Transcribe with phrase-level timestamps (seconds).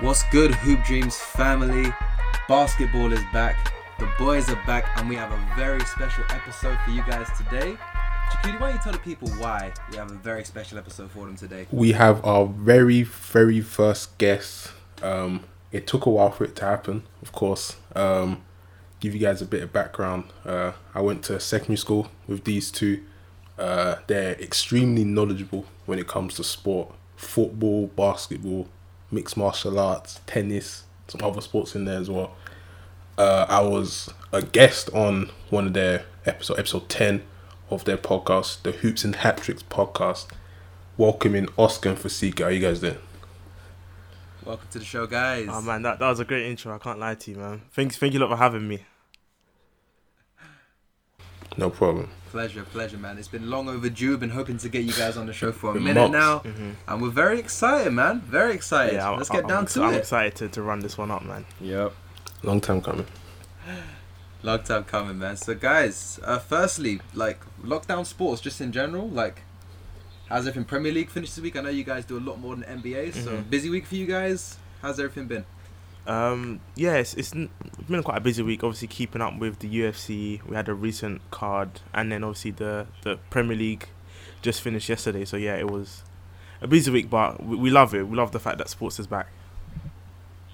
[0.00, 1.92] What's good, Hoop Dreams family?
[2.48, 6.90] Basketball is back, the boys are back, and we have a very special episode for
[6.90, 7.76] you guys today.
[8.30, 11.24] Chakudi, why don't you tell the people why we have a very special episode for
[11.26, 11.66] them today?
[11.70, 14.72] we have our very very first guest
[15.02, 18.42] um it took a while for it to happen of course um
[19.04, 22.70] give you guys a bit of background uh i went to secondary school with these
[22.70, 23.02] two
[23.58, 28.66] uh they're extremely knowledgeable when it comes to sport football basketball
[29.10, 32.34] mixed martial arts tennis some other sports in there as well
[33.18, 37.22] uh i was a guest on one of their episode episode 10
[37.68, 40.28] of their podcast the hoops and hat tricks podcast
[40.96, 42.44] welcoming Oscar and Fasika.
[42.44, 42.98] How you guys doing?
[44.44, 45.48] Welcome to the show, guys.
[45.50, 46.72] Oh man, that, that was a great intro.
[46.72, 47.62] I can't lie to you, man.
[47.72, 48.84] Thanks, thank you a lot for having me.
[51.56, 52.08] No problem.
[52.30, 53.16] Pleasure, pleasure, man.
[53.16, 54.16] It's been long overdue.
[54.18, 56.12] Been hoping to get you guys on the show for a minute months.
[56.12, 56.42] now,
[56.88, 58.20] and we're very excited, man.
[58.22, 58.98] Very excited.
[58.98, 59.98] I- Let's I- get I'm down ex- to I'm it.
[59.98, 61.44] excited to, to run this one up, man.
[61.60, 61.92] Yep.
[62.42, 63.06] Long time coming.
[64.42, 65.36] Long time coming, man.
[65.36, 69.42] So, guys, uh, firstly, like lockdown sports, just in general, like,
[70.28, 70.64] how's everything?
[70.64, 71.56] Premier League finished this week.
[71.56, 73.48] I know you guys do a lot more than NBA, so Mhm.
[73.48, 74.58] busy week for you guys.
[74.82, 75.44] How's everything been?
[76.06, 77.48] Um, yeah, it's, it's n-
[77.88, 78.62] been quite a busy week.
[78.62, 80.44] Obviously, keeping up with the UFC.
[80.46, 83.88] We had a recent card, and then obviously the the Premier League
[84.42, 85.24] just finished yesterday.
[85.24, 86.02] So yeah, it was
[86.60, 88.06] a busy week, but we, we love it.
[88.06, 89.28] We love the fact that sports is back.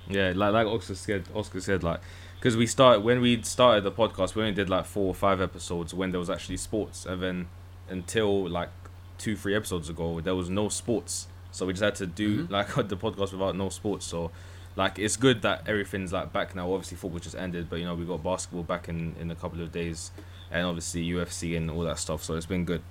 [0.09, 2.01] Yeah, like like Oscar said, Oscar said like
[2.37, 5.41] because we started when we started the podcast, we only did like four or five
[5.41, 7.49] episodes when there was actually sports, and then
[7.89, 8.71] until like
[9.19, 11.29] two three episodes ago, there was no sports.
[11.53, 12.51] So we just had to do Mhm.
[12.51, 14.07] like the podcast without no sports.
[14.07, 14.31] So
[14.77, 16.73] like it's good that everything's like back now.
[16.73, 19.61] Obviously football just ended, but you know we got basketball back in in a couple
[19.61, 20.11] of days,
[20.51, 22.23] and obviously UFC and all that stuff.
[22.23, 22.83] So it's been good.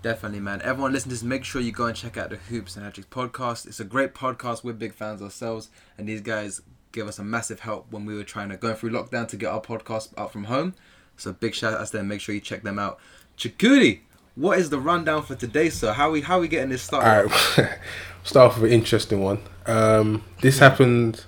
[0.00, 0.62] Definitely, man.
[0.62, 1.24] Everyone listen to.
[1.24, 3.66] Make sure you go and check out the Hoops and Hat podcast.
[3.66, 4.62] It's a great podcast.
[4.62, 8.24] We're big fans ourselves, and these guys give us a massive help when we were
[8.24, 10.74] trying to go through lockdown to get our podcast out from home.
[11.16, 12.08] So big shout out to them.
[12.08, 13.00] Make sure you check them out.
[13.36, 14.00] Chakudi,
[14.38, 15.92] what is the rundown for today, sir?
[15.92, 17.08] How we how we getting this started?
[17.08, 17.24] All
[17.64, 17.78] right,
[18.24, 19.40] start off with an interesting one.
[19.66, 21.24] Um, this happened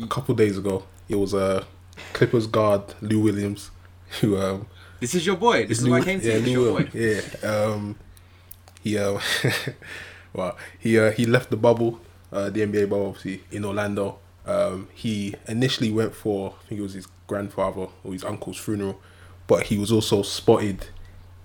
[0.00, 0.84] a couple days ago.
[1.08, 1.64] It was uh,
[2.12, 3.70] Clippers guard Lou Williams,
[4.20, 4.66] who um,
[5.00, 5.66] This is your boy.
[5.66, 6.84] This is Lou- why I came to yeah, Lou your Will.
[6.84, 6.88] boy.
[6.94, 7.20] Yeah.
[7.50, 7.96] Um,
[8.82, 9.18] he uh,
[10.32, 12.00] well, he uh, he left the bubble,
[12.32, 14.18] uh, the NBA bubble, obviously in Orlando.
[14.46, 19.00] Um, he initially went for I think it was his grandfather or his uncle's funeral,
[19.46, 20.86] but he was also spotted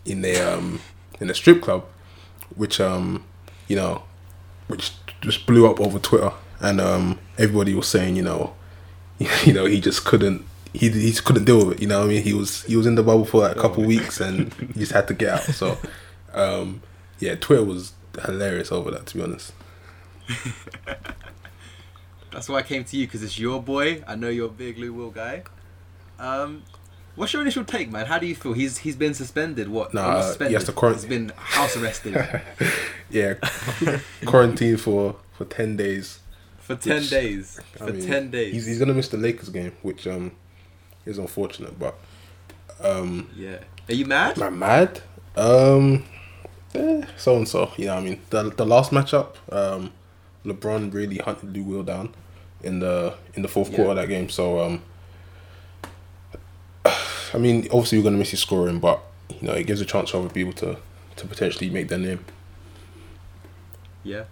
[0.06, 0.80] in a um
[1.20, 1.86] in a strip club,
[2.56, 3.24] which um
[3.68, 4.04] you know,
[4.68, 8.54] which just blew up over Twitter, and um everybody was saying you know,
[9.46, 11.82] you know he just couldn't he he just couldn't deal with it.
[11.82, 13.84] You know, I mean, he was he was in the bubble for like a couple
[13.84, 15.44] weeks, and he just had to get out.
[15.44, 15.78] So,
[16.34, 16.82] um,
[17.20, 17.94] yeah, Twitter was
[18.26, 19.06] hilarious over that.
[19.08, 19.54] To be honest,
[22.32, 24.04] That's why I came to you because it's your boy.
[24.08, 25.44] I know you're a big Lou Will guy.
[26.20, 26.64] Um,
[27.20, 28.06] what's your initial take, man?
[28.08, 28.54] How do you feel?
[28.54, 29.68] He's he's been suspended.
[29.70, 29.94] What?
[29.94, 30.54] Nah, he suspended.
[30.56, 32.14] has to quarant- He's been house arrested
[33.10, 33.36] yeah,
[34.26, 36.20] quarantine for for ten days.
[36.58, 37.60] for ten Which, days.
[37.76, 38.54] I For mean, ten days.
[38.54, 40.32] He's, he's gonna miss the Lakers game, which um
[41.06, 41.78] is unfortunate.
[41.78, 41.96] But
[42.82, 43.60] um, yeah.
[43.90, 44.38] Are you mad?
[44.38, 45.02] am I mad?
[45.36, 46.06] Um,
[46.76, 47.72] eh, so and so.
[47.78, 49.92] You know, what I mean, the the last matchup, um,
[50.46, 52.14] LeBron really hunted Lou Will down
[52.64, 53.76] in the in the fourth Yeah.
[53.78, 54.30] quarter of that game.
[54.30, 54.82] So um,
[57.34, 60.10] I mean, obviously we're gonna miss his scoring, but you know, it gives a chance
[60.12, 60.78] for other people to
[61.18, 62.26] to potentially make their name.
[64.04, 64.24] Yeah.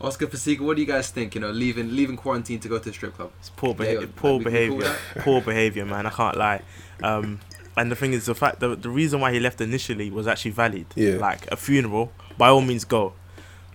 [0.00, 1.34] Oscar Fasika, what do you guys think?
[1.34, 3.30] You know, leaving leaving quarantine to go to a strip club.
[3.38, 4.96] It's poor, Yeah, beha- poor we behavior.
[5.18, 6.06] poor behavior, man.
[6.06, 6.62] I can't lie.
[7.02, 7.40] Um,
[7.76, 10.50] and the thing is, the fact that the reason why he left initially was actually
[10.52, 10.86] valid.
[10.94, 11.16] Yeah.
[11.16, 13.12] Like a funeral, by all means go.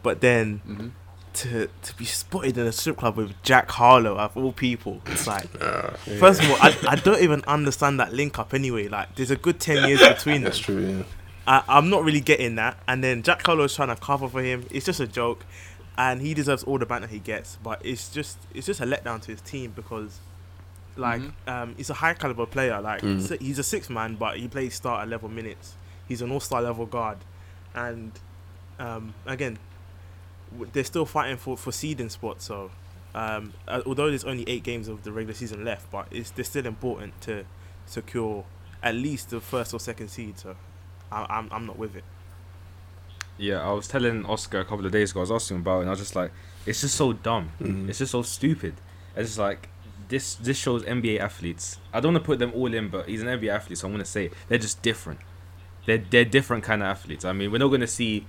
[0.04, 0.88] But then hmm
[1.36, 5.28] to to be spotted in a strip club with Jack Harlow of all people, it's
[5.28, 5.46] like.
[5.62, 8.88] Uh, First of all, I, I don't even understand that link up anyway.
[8.88, 10.44] Like, there's a good 10 years between them.
[10.46, 10.80] that's true.
[10.86, 11.04] Yeah.
[11.48, 12.78] I, I'm not really getting that.
[12.88, 14.66] And then Jack Harlow's trying to cover for him.
[14.72, 15.46] It's just a joke.
[15.98, 17.58] And he deserves all the banter he gets.
[17.64, 20.20] But it's just it's just a letdown to his team because,
[20.98, 21.32] like, Mhm.
[21.48, 22.82] um, he's a high caliber player.
[22.82, 23.40] Like, Mm.
[23.42, 25.76] he's a six man, but he plays starter level minutes.
[26.08, 27.20] He's an all star level guard.
[27.74, 28.12] And,
[28.80, 29.62] um, again, w-
[30.74, 32.46] they're still fighting for, for seeding spots.
[32.46, 32.72] So,
[33.14, 36.66] um, although there's only eight games of the regular season left, but it's they're still
[36.66, 37.46] important to
[37.86, 38.46] secure
[38.84, 40.38] at least the first or second seed.
[40.40, 40.56] So,
[41.12, 42.04] I, I'm I'm not with it.
[43.38, 45.20] Yeah, I was telling Oscar a couple of days ago.
[45.20, 46.32] I was asking him about it, and I was just like,
[46.66, 47.52] it's just so dumb.
[47.62, 47.90] Mhm.
[47.90, 48.76] It's just so stupid.
[49.16, 49.70] It's just like
[50.08, 51.78] this this shows NBA athletes.
[51.94, 53.94] I don't want to put them all in, but he's an NBA athlete, so I'm
[53.94, 54.34] gonna say it.
[54.48, 55.20] they're just different.
[55.86, 57.26] They're they're different kind of athletes.
[57.26, 58.26] I mean, we're not gonna see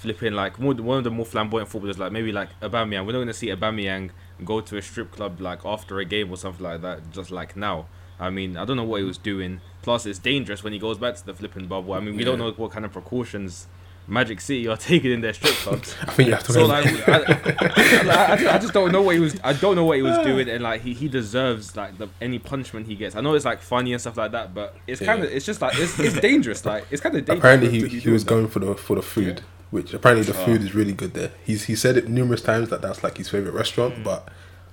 [0.00, 3.06] flipping like more, one of the more flamboyant footballers, like maybe like Aubameyang.
[3.06, 4.10] We're not gonna see Aubameyang
[4.44, 7.56] go to a strip club like after a game or something like that, just like
[7.56, 7.86] now.
[8.18, 9.60] I mean, I don't know what he was doing.
[9.82, 11.94] Plus, it's dangerous when he goes back to the flipping bubble.
[11.94, 13.66] I mean, we don't know what kind of precautions
[14.06, 15.94] Magic City are taking in their strip clubs.
[16.02, 16.52] I think you have to.
[16.52, 19.38] So like, I, I, I, just, I just don't know what he was.
[19.42, 22.38] I don't know what he was doing, and like he, he deserves like the any
[22.38, 23.16] punishment he gets.
[23.16, 25.36] I know it's like funny and stuff like that, but it's kind of Yeah.
[25.36, 26.64] it's just like it's, it's dangerous.
[26.66, 27.38] Like it's kind of dangerous.
[27.38, 28.28] apparently he, he was that.
[28.30, 30.44] going for the for the food, which apparently the Oh.
[30.44, 31.32] food is really good there.
[31.44, 34.04] He's he said it numerous times that that's like his favorite restaurant, Mm.
[34.04, 34.28] but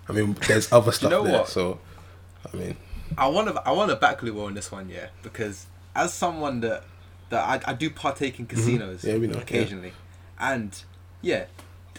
[0.09, 1.39] I mean there's other stuff know there.
[1.39, 1.49] what?
[1.49, 1.79] So
[2.51, 2.77] I mean
[3.17, 5.65] I want to I want to back Luo on this one, yeah, because
[5.95, 6.83] as someone that
[7.29, 9.07] that I, I do partake in casinos Mm-hmm.
[9.09, 9.41] Yeah, we know, yeah.
[9.41, 9.93] occasionally,
[10.39, 10.81] and
[11.21, 11.45] yeah,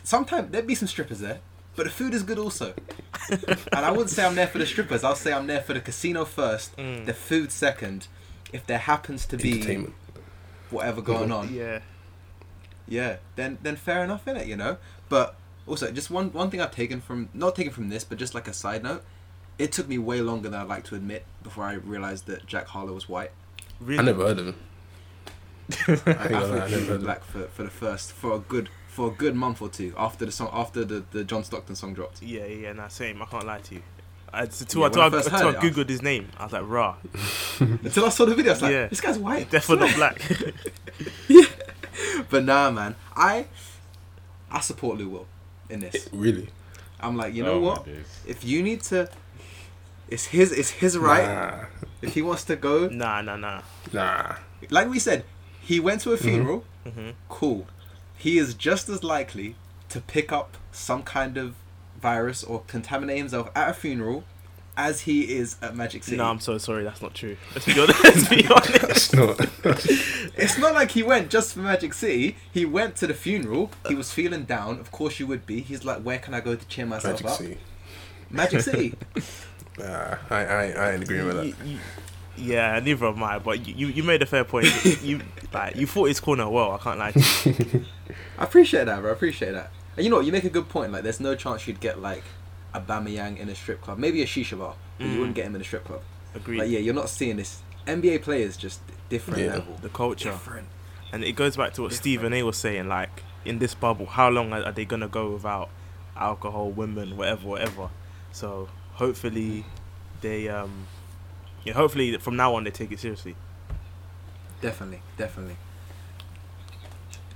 [0.03, 1.41] sometimes there'd be some strippers there,
[1.77, 2.73] but the food is good also.
[3.31, 5.05] and I wouldn't say I'm there for the strippers.
[5.05, 7.05] I'll say I'm there for the casino first, Mm.
[7.07, 8.09] the food second.
[8.53, 9.87] If there happens to be
[10.71, 11.81] whatever going on, Yeah.
[12.89, 14.79] Yeah, then then fair enough in it, you know.
[15.09, 15.37] But
[15.67, 18.49] also, just one one thing I've taken from not taken from this, but just like
[18.49, 19.05] a side note,
[19.59, 22.67] it took me way longer than I'd like to admit before I realized that Jack
[22.69, 23.31] Harlow was white.
[23.81, 24.01] Really.
[24.01, 24.55] I never heard of him.
[25.87, 28.13] I, I gonna thought I he never was heard of black for, for the first
[28.13, 31.25] for a good for a good month or two after the song after the, the
[31.25, 32.23] John Stockton song dropped.
[32.23, 33.21] Yeah, yeah, nah, same.
[33.23, 33.83] I can't lie to you.
[34.33, 36.03] I, until Yeah, I, when I I, first until I heard it, I googled his
[36.03, 36.97] name, I was like, "Rah,
[37.61, 38.87] Until I saw the video, I was like, Yeah.
[38.89, 39.51] this guy's white.
[39.51, 40.23] definitely not black."
[42.31, 43.47] But nah, man, I
[44.51, 45.27] I support Lou Will
[45.71, 46.09] in this.
[46.13, 46.49] Really?
[47.01, 47.87] I'm like, you know Oh, what?
[48.27, 49.09] If you need to,
[50.09, 51.27] it's his it's his right.
[51.27, 51.65] Nah,
[52.03, 53.63] If he wants to go, nah, nah, nah.
[53.93, 54.37] nah.
[54.71, 55.25] like we said,
[55.61, 56.65] he went to a funeral.
[56.85, 57.67] hmm Cool.
[58.17, 59.55] He is just as likely
[59.91, 61.55] to pick up some kind of
[62.01, 64.25] virus or contaminate himself at a funeral
[64.79, 66.17] as he is at Magic City.
[66.17, 66.85] No, I'm so sorry.
[66.85, 67.37] That's not true.
[67.55, 68.05] Let's be honest.
[68.05, 68.81] Let's be honest.
[68.83, 69.41] That's not.
[70.41, 72.37] It's not like he went just for Magic City.
[72.55, 73.71] He went to the funeral.
[73.89, 74.79] He was feeling down.
[74.79, 75.61] Of course, you would be.
[75.61, 77.23] He's like, where can I go to cheer myself up?
[77.25, 77.37] Magic up?
[77.39, 77.59] City.
[78.31, 78.95] Magic City.
[79.79, 81.47] Nah, I, I, I ain't agreeing with that.
[81.47, 81.79] You- you-
[82.41, 83.41] yeah, neither am I.
[83.41, 84.67] But you, you, you made a fair point.
[85.03, 85.21] You
[85.53, 86.71] like you fought his corner well.
[86.71, 87.13] I can't lie.
[88.39, 89.11] I appreciate that, bro.
[89.11, 89.73] I appreciate that.
[89.97, 90.25] And you know what?
[90.27, 90.93] You make a good point.
[90.93, 92.23] Like, there's no chance you'd get like
[92.75, 93.99] Aubameyang in a strip club.
[93.99, 95.19] Maybe a shisha bar, but you Mm.
[95.19, 96.03] wouldn't get him in a strip club.
[96.35, 96.59] Agreed.
[96.59, 97.63] Like, yeah, you're not seeing this.
[97.87, 99.55] NBA players just different Yeah.
[99.55, 99.79] level.
[99.81, 100.69] The culture, Different.
[101.13, 102.89] and it goes back to what Stephen A was saying.
[102.89, 105.71] Like in this bubble, how long are, are they gonna go without
[106.17, 107.89] alcohol, women, whatever, whatever?
[108.33, 109.65] So hopefully,
[110.21, 110.87] they um,
[111.65, 113.35] yeah, hopefully from now on they take it seriously.
[114.61, 115.57] Definitely, definitely.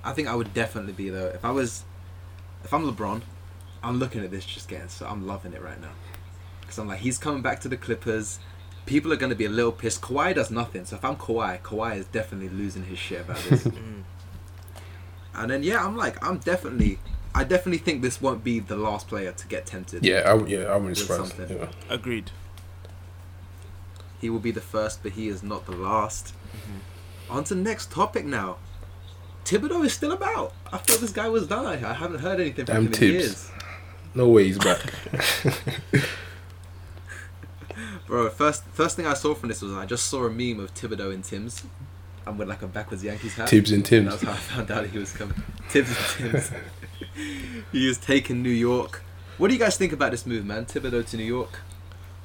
[0.03, 1.27] I think I would definitely be though.
[1.27, 1.83] If I was,
[2.63, 3.21] if I'm LeBron,
[3.83, 5.91] I'm looking at this just getting so I'm loving it right now.
[6.61, 8.39] Because I'm like, he's coming back to the Clippers.
[8.85, 10.01] People are going to be a little pissed.
[10.01, 10.85] Kawhi does nothing.
[10.85, 13.63] So if I'm Kawhi, Kawhi is definitely losing his shit about this.
[13.73, 14.03] Mm.
[15.35, 16.99] and then yeah, I'm like, I'm definitely,
[17.33, 20.05] I definitely think this won't be the last player to get tempted.
[20.05, 21.29] Yeah, I, yeah, I wouldn't surprise.
[21.29, 21.57] something.
[21.57, 21.67] Yeah.
[21.89, 22.31] Agreed.
[24.21, 26.33] He will be the first, but he is not the last.
[26.55, 27.33] Mm-hmm.
[27.35, 28.57] On to the next topic now.
[29.45, 30.53] Thibodeau is still about.
[30.71, 31.65] I thought this guy was done.
[31.65, 33.51] I I haven't heard anything from Damn him in years.
[34.15, 34.79] No way he's back.
[38.07, 40.73] Bro, first first thing I saw from this was I just saw a meme of
[40.73, 41.63] Thibodeau and Tim's.
[42.25, 43.47] I'm with like a backwards Yankees hat.
[43.47, 44.21] Tibbs and And Tim's.
[44.21, 45.41] that's how I found out he was coming.
[45.69, 45.89] Tibbs
[46.19, 46.51] and Tim's.
[47.71, 49.03] he is taking New York.
[49.37, 50.65] What do you guys think about this move, man?
[50.65, 51.59] Thibodeau to New York.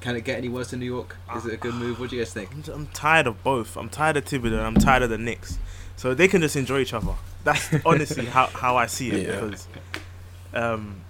[0.01, 1.17] Can it get any worse in New York?
[1.35, 1.99] Is it a good move?
[1.99, 2.49] What do you guys think?
[2.53, 3.75] I'm, I'm tired of both.
[3.75, 5.57] I'm tired of Thibodeau and I'm tired of the Knicks.
[5.97, 7.15] So they can just enjoy each other.
[7.43, 9.27] That's honestly how, how I see it.
[9.27, 9.41] Yeah.
[9.41, 9.67] Because,
[10.53, 11.01] um,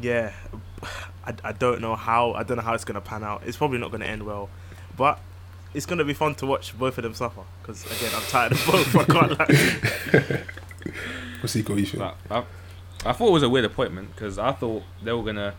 [0.00, 0.32] yeah,
[1.24, 3.42] I, I don't know how I don't know how it's gonna pan out.
[3.44, 4.48] It's probably not gonna end well,
[4.96, 5.20] but
[5.74, 7.42] it's gonna be fun to watch both of them suffer.
[7.62, 8.96] Because again, I'm tired of both.
[8.96, 10.42] I can't lie.
[11.40, 12.00] What's he got you feel?
[12.00, 12.44] Like, I,
[13.06, 15.54] I thought it was a weird appointment because I thought they were gonna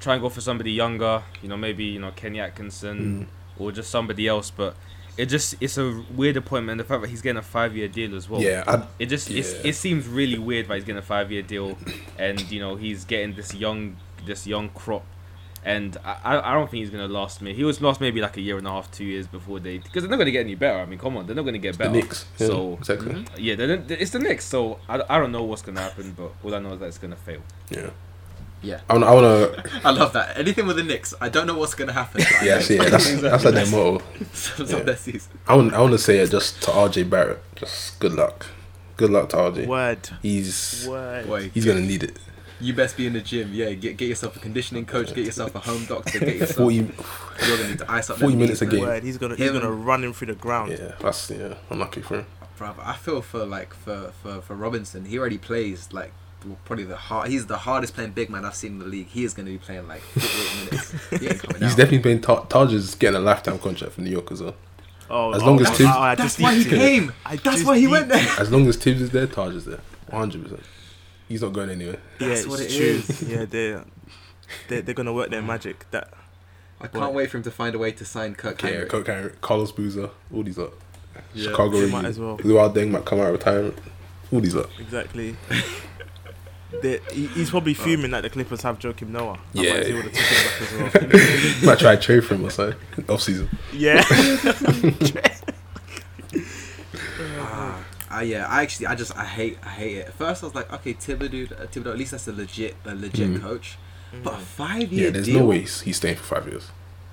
[0.00, 3.90] try and go for somebody younger, you know, maybe you know Kenny Atkinson or just
[3.90, 4.50] somebody else.
[4.50, 4.74] But
[5.22, 6.78] it just it's a weird appointment.
[6.78, 8.42] The fact that he's getting a five year deal as well.
[8.42, 9.70] Yeah, I, It just it's, Yeah.
[9.70, 11.76] it seems really weird that he's getting a five year deal,
[12.18, 13.96] and you know he's getting this young
[14.26, 15.04] this young crop,
[15.64, 17.54] and I I I don't think he's gonna last me.
[17.54, 20.02] He was lost maybe like a year and a half, two years before they because
[20.02, 20.78] they're not gonna get any better.
[20.78, 21.90] I mean, come on, they're not gonna get the better.
[21.92, 22.24] Knicks.
[22.38, 23.24] Yeah, So exactly.
[23.38, 24.44] yeah, they're, they're- it's the Knicks.
[24.44, 26.98] So I, I don't know what's gonna happen, but all I know is that it's
[26.98, 27.42] gonna fail.
[27.70, 27.90] Yeah.
[28.62, 28.80] Yeah.
[28.88, 30.38] I wanna, I wanna I love that.
[30.38, 32.22] Anything with the Knicks, I don't know what's gonna happen.
[32.22, 34.02] I yeah, see, yeah, that's that's like their motto.
[34.32, 34.76] some yeah.
[34.76, 35.32] of their season.
[35.46, 37.42] I want, I want to say it just to RJ Barrett.
[37.56, 38.46] Just good luck.
[38.96, 39.66] Good luck to RJ.
[39.66, 41.26] Word, He's word.
[41.26, 42.18] Boy, he's gonna need it.
[42.60, 43.50] You best be in the gym.
[43.54, 46.58] Yeah, get get yourself a conditioning coach, get yourself a home doctor, get yourself.
[46.58, 46.86] 40, You're
[47.56, 48.74] gonna need to ice up 40 minutes knees, a man.
[48.74, 48.84] game.
[48.86, 50.72] Word, he's gonna he's gonna run him through the ground.
[50.72, 52.26] yeah, that's yeah, unlucky for him.
[52.58, 55.06] Brother, I feel for like for, for, for Robinson.
[55.06, 56.12] He already plays like
[56.64, 57.28] probably the hard.
[57.28, 59.08] He's the hardest playing big man I've seen in the league.
[59.08, 60.90] He is going to be playing like 48 minutes.
[61.10, 61.76] He He's out.
[61.76, 62.20] definitely playing.
[62.22, 64.54] Ta- Taj is getting a lifetime contract from New York as well.
[65.08, 67.12] Oh, As oh, long as I- Tibbs- I- I That's why he came.
[67.26, 68.26] I That's why he went there.
[68.38, 69.80] As long as Tibbs is there, Taj is there.
[70.08, 70.42] 100.
[70.42, 70.62] percent
[71.28, 71.98] He's not going anywhere.
[72.18, 72.86] Yeah, That's it's what it true.
[72.86, 73.22] is.
[73.22, 73.84] Yeah, they're,
[74.68, 75.88] they're they're gonna work their magic.
[75.92, 76.12] That
[76.80, 78.88] I can't wait for him to find a way to sign Kirk Yeah, Hinrich.
[78.88, 80.72] Kirk Hinrich, Carlos Boozer, all these lot.
[81.34, 81.50] Yeah.
[81.50, 82.38] Chicago, They might as well.
[82.38, 83.78] Luol Deng might come out of retirement.
[84.32, 84.68] All these lot.
[84.80, 85.36] exactly.
[86.82, 89.38] They- he- he's probably fuming that the Clippers have Joakim Noah.
[89.52, 89.70] Yeah.
[89.72, 91.12] Otherwise would have taken him back as
[91.62, 91.62] well.
[91.64, 92.78] might try to trade for him or something.
[93.08, 93.48] Off season.
[93.72, 94.04] yeah.
[97.38, 100.06] Ah, ah, yeah, I actually, I just, I hate, I hate it.
[100.08, 102.94] At first, I was like, okay, Thibodeau, uh, Thibodeau, at least that's a legit, a
[102.94, 103.42] legit Mm.
[103.42, 103.76] coach.
[104.24, 104.40] But a Mm.
[104.42, 106.68] five year Yeah, there's deal, no way he's, he's staying for five years.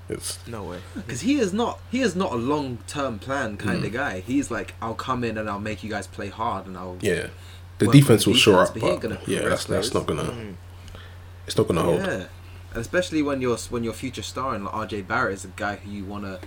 [0.08, 0.78] It's no way.
[0.94, 3.86] because he is not, he is not a long term plan kind Mm.
[3.86, 4.20] of guy.
[4.26, 7.26] He's like, I'll come in and I'll make you guys play hard, and I'll yeah.
[7.78, 10.06] The Work on defense will show defense, up, but but yeah, progress that's that's not
[10.06, 10.22] gonna.
[10.24, 10.54] Mm.
[11.46, 12.00] It's not gonna hold.
[12.00, 12.12] Yeah,
[12.72, 15.76] and especially when your when your future star and like RJ Barrett is a guy
[15.76, 16.40] who you want to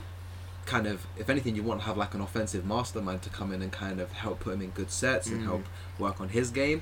[0.65, 3.61] kind of, if anything, you want to have like an offensive mastermind to come in
[3.61, 5.45] and kind of help put him in good sets and Mm.
[5.45, 5.63] help
[5.97, 6.81] work on his game.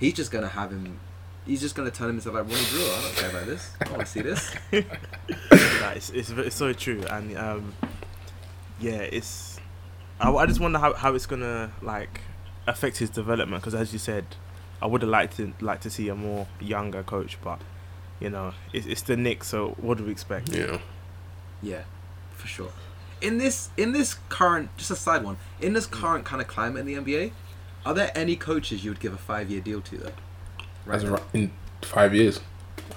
[0.00, 0.98] He's just gonna have him.
[1.46, 2.84] He's just gonna turn him into like Ronnie Brewer.
[2.96, 3.70] I don't care about this.
[3.80, 4.54] I want to see this.
[5.82, 7.74] Like, it's, it's it's so true, and um,
[8.80, 9.58] yeah, it's.
[10.20, 12.20] I, I just wonder how, how it's gonna like
[12.66, 14.24] affect his development because, as you said,
[14.80, 17.60] I would have liked to like to see a more younger coach, but
[18.20, 20.48] you know, it's, it's the Knicks, so what do we expect?
[20.48, 20.78] Yeah.
[21.60, 21.82] Yeah,
[22.36, 22.72] for sure.
[23.20, 25.36] In this in this current, just a side one.
[25.60, 27.32] In this current kind of climate in the NBA,
[27.86, 30.12] are there any coaches you would give a five year deal to though?
[30.90, 31.20] As now?
[31.32, 31.52] in
[31.82, 32.40] five years.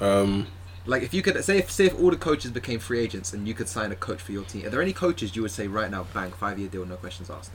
[0.02, 0.48] Um,
[0.88, 3.48] Like if you could say if say if all the coaches became free agents and
[3.48, 5.68] you could sign a coach for your team, are there any coaches you would say
[5.68, 7.52] right now, bang, five year deal, no questions asked?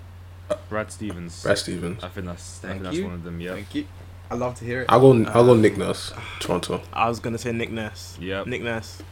[0.68, 1.42] Brad Stevens.
[1.42, 2.02] Brad Stevens.
[2.04, 3.04] I think that's I Thank think that's you.
[3.04, 3.40] one of them.
[3.40, 3.54] Yeah.
[3.54, 3.86] Thank you.
[4.30, 4.86] I love to hear it.
[4.88, 5.24] I'll go.
[5.30, 6.82] I'll go Uh, Nick Nurse, Toronto.
[6.92, 8.16] I was gonna say Nick Nurse.
[8.20, 8.44] Yeah.
[8.46, 9.02] Nick Nurse.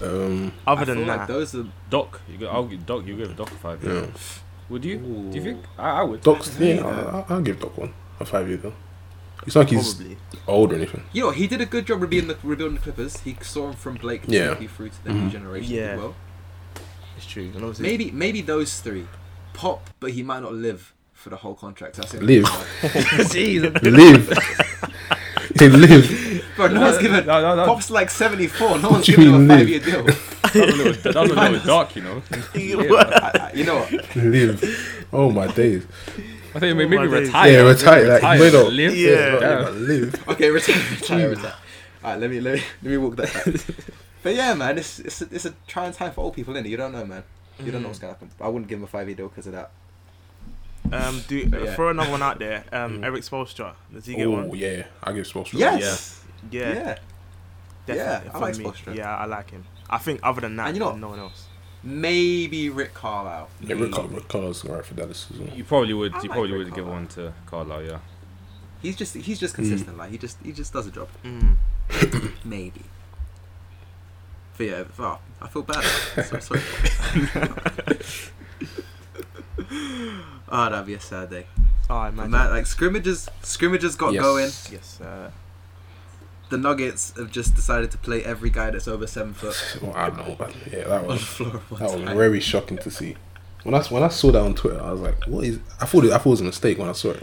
[0.00, 2.20] Um, Other I than feel that, like those are Doc.
[2.30, 2.48] You go.
[2.48, 3.06] I'll give Doc.
[3.06, 3.82] You give Doc a five.
[3.82, 3.92] yeah.
[4.02, 4.06] Yeah.
[4.68, 4.98] Would you?
[4.98, 5.64] Do you think?
[5.78, 6.20] I, I would.
[6.22, 6.58] Doc's.
[6.60, 6.82] Yeah.
[6.86, 8.74] I'll, I'll give Doc one a five year though.
[9.46, 10.18] It's not like he's probably.
[10.46, 11.04] old or anything.
[11.12, 13.20] You know, he did a good job rebuilding the, rebuilding the Clippers.
[13.20, 14.48] He saw him from Blake Yeah.
[14.54, 15.30] Kobe through to the new Mhm.
[15.32, 15.74] generation.
[15.74, 15.80] Yeah.
[15.80, 15.96] Yeah.
[15.96, 16.14] Well,
[17.16, 17.44] It's true.
[17.44, 19.06] And obviously, maybe maybe those three,
[19.58, 21.96] Pop, but he might not live for the whole contract.
[21.96, 22.22] That's it.
[22.22, 22.44] Live.
[23.32, 23.62] Jeez.
[23.82, 24.28] live.
[25.56, 26.44] they live.
[26.54, 27.26] Bro, no one's given.
[27.26, 27.66] No, no, no.
[27.66, 28.78] Pop's like seventy four.
[28.78, 29.58] No one's you giving him mean a live?
[29.58, 30.04] five year deal.
[30.04, 32.22] That was a little, that was a little dark, you know.
[32.32, 34.16] I, I, you know what?
[34.16, 35.08] Live.
[35.12, 35.84] Oh my days.
[36.54, 37.26] I think maybe, Oh maybe my days.
[37.26, 37.52] retire.
[37.52, 38.08] Yeah, retire.
[38.08, 38.40] Like, retire.
[38.40, 38.72] wait up.
[38.72, 38.96] Live.
[38.96, 39.30] Yeah.
[39.32, 39.48] not Yeah.
[39.48, 40.28] live, but live.
[40.28, 41.34] Okay, retire, retire, hmm.
[41.34, 41.54] retire.
[42.04, 43.76] Alright, let me let me let me walk that back.
[44.22, 46.68] But yeah, man, it's it's a, it's a trying time for old people, innit?
[46.68, 47.24] You don't know, man.
[47.64, 48.30] You don't know what's gonna happen.
[48.40, 49.70] I wouldn't give him a five year deal because of that.
[50.92, 51.74] Um, do But yeah.
[51.74, 52.64] throw another one out there.
[52.72, 53.04] Um, Mm.
[53.04, 53.74] Erik Spoelstra.
[53.92, 54.54] Does he get Oh one?
[54.56, 55.54] yeah, I give Spoelstra.
[55.58, 56.22] Yes.
[56.50, 56.98] Yeah, Yeah.
[57.86, 58.26] definitely.
[58.26, 58.64] Yeah, I like me.
[58.64, 58.94] Spoelstra.
[58.96, 59.64] Yeah, I like him.
[59.90, 61.46] I think other than that, And you know- no one else.
[61.82, 63.48] Maybe Rick Carlisle.
[63.60, 65.48] Yeah, Rick, Car- Rick Carlisle's alright for Dallas as well.
[65.54, 66.12] You probably would.
[66.12, 67.82] I You like probably Rick would give one to Carlisle.
[67.84, 67.98] Yeah.
[68.82, 69.96] He's just he's just consistent.
[69.98, 71.08] Like he just he just does a job.
[71.24, 71.56] Mm.
[72.44, 72.82] Maybe.
[74.58, 75.82] But yeah, oh, I feel bad.
[76.24, 76.60] so sorry.
[80.50, 81.46] oh, that'd be a sad day.
[81.90, 82.30] Oh, I imagine.
[82.32, 84.22] man, like scrimmages, scrimmages got Yes.
[84.22, 84.50] going.
[84.72, 85.00] yes.
[85.00, 85.30] Uh,
[86.50, 90.08] The Nuggets have just decided to play every guy that's over seven foot Well, I
[90.10, 91.56] don't know, but yeah, that was floor.
[91.56, 93.16] at one that was very shocking to see.
[93.64, 96.04] When I when I saw that on Twitter, I was like, "What is?" I thought
[96.04, 97.22] it, I thought it was a mistake when I saw it.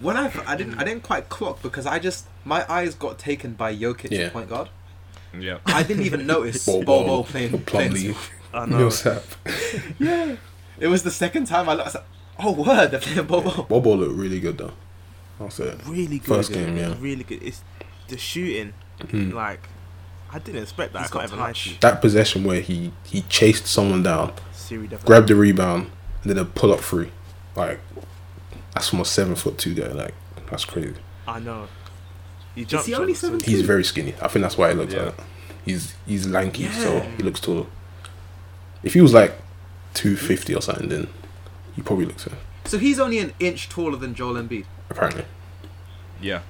[0.00, 3.54] When I, I didn't I didn't quite clock because I just my eyes got taken
[3.54, 4.28] by Jokic Yeah.
[4.30, 4.68] point guard.
[5.36, 5.58] Yeah.
[5.66, 7.62] I didn't even notice Bobo playing.
[7.62, 8.16] playing Plumlee,
[8.54, 8.78] I know.
[8.78, 9.22] Millsap.
[9.98, 10.36] yeah,
[10.78, 11.82] it was the second time I looked.
[11.82, 12.04] I was like,
[12.40, 13.62] oh word, they're playing Bol Bol.
[13.68, 14.72] Bobo looked really good though.
[15.40, 15.80] I'll say it.
[15.86, 16.26] Really good.
[16.28, 16.94] First game, yeah.
[16.98, 17.42] Really good.
[17.42, 17.62] It's
[18.08, 18.72] the shooting.
[19.00, 19.32] Mhm.
[19.32, 19.60] Like,
[20.32, 21.02] I didn't expect that.
[21.02, 21.64] He's I can't even lie touch.
[21.64, 21.76] to you.
[21.80, 25.90] That possession where he he chased someone down, Siri grabbed the rebound,
[26.22, 27.10] and then a pull up three.
[27.54, 27.80] like
[28.74, 29.88] that's from a seven foot two guy.
[29.88, 30.14] Like
[30.50, 30.94] that's crazy.
[31.26, 31.68] I know.
[32.66, 33.54] He Is he only was so- 17?
[33.54, 34.14] He's very skinny.
[34.20, 35.02] I think that's why he looks Yeah.
[35.04, 35.26] like that.
[35.64, 36.72] He's he's lanky, Yeah.
[36.82, 37.66] so he looks taller.
[38.82, 39.32] If he was like
[39.94, 41.08] two fifty or something, then
[41.76, 42.32] he probably looks it.
[42.64, 44.64] So he's only an inch taller than Joel Embiid.
[44.90, 45.24] Apparently,
[46.20, 46.40] Yeah.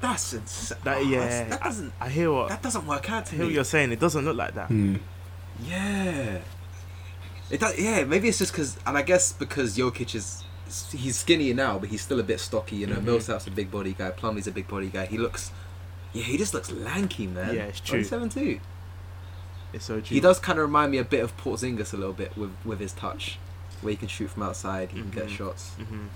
[0.00, 0.78] That's insane.
[0.84, 1.44] That yeah.
[1.48, 3.54] that I- doesn't I, hear what that doesn't work out I to hear what me.
[3.54, 3.90] you're saying.
[3.90, 4.68] It doesn't look like that.
[4.68, 4.96] Hmm.
[5.64, 6.38] Yeah.
[7.50, 10.44] It does, yeah, maybe it's just because, and I guess because Jokic is,
[10.92, 12.76] he's skinny now, but he's still a bit stocky.
[12.76, 13.04] You know, Mhm.
[13.04, 14.10] Millsap's a big body guy.
[14.10, 15.06] Plumlee's a big body guy.
[15.06, 15.50] He looks
[16.12, 17.54] Yeah, he just looks lanky, man.
[17.54, 17.98] Yeah, it's true.
[17.98, 18.60] Only seven two.
[19.72, 20.14] It's so true.
[20.14, 22.80] He does kind of remind me a bit of Porzingis a little bit with with
[22.80, 23.38] his touch,
[23.82, 25.36] where he can shoot from outside, he can get Mhm.
[25.36, 25.70] shots.
[25.76, 26.06] hmm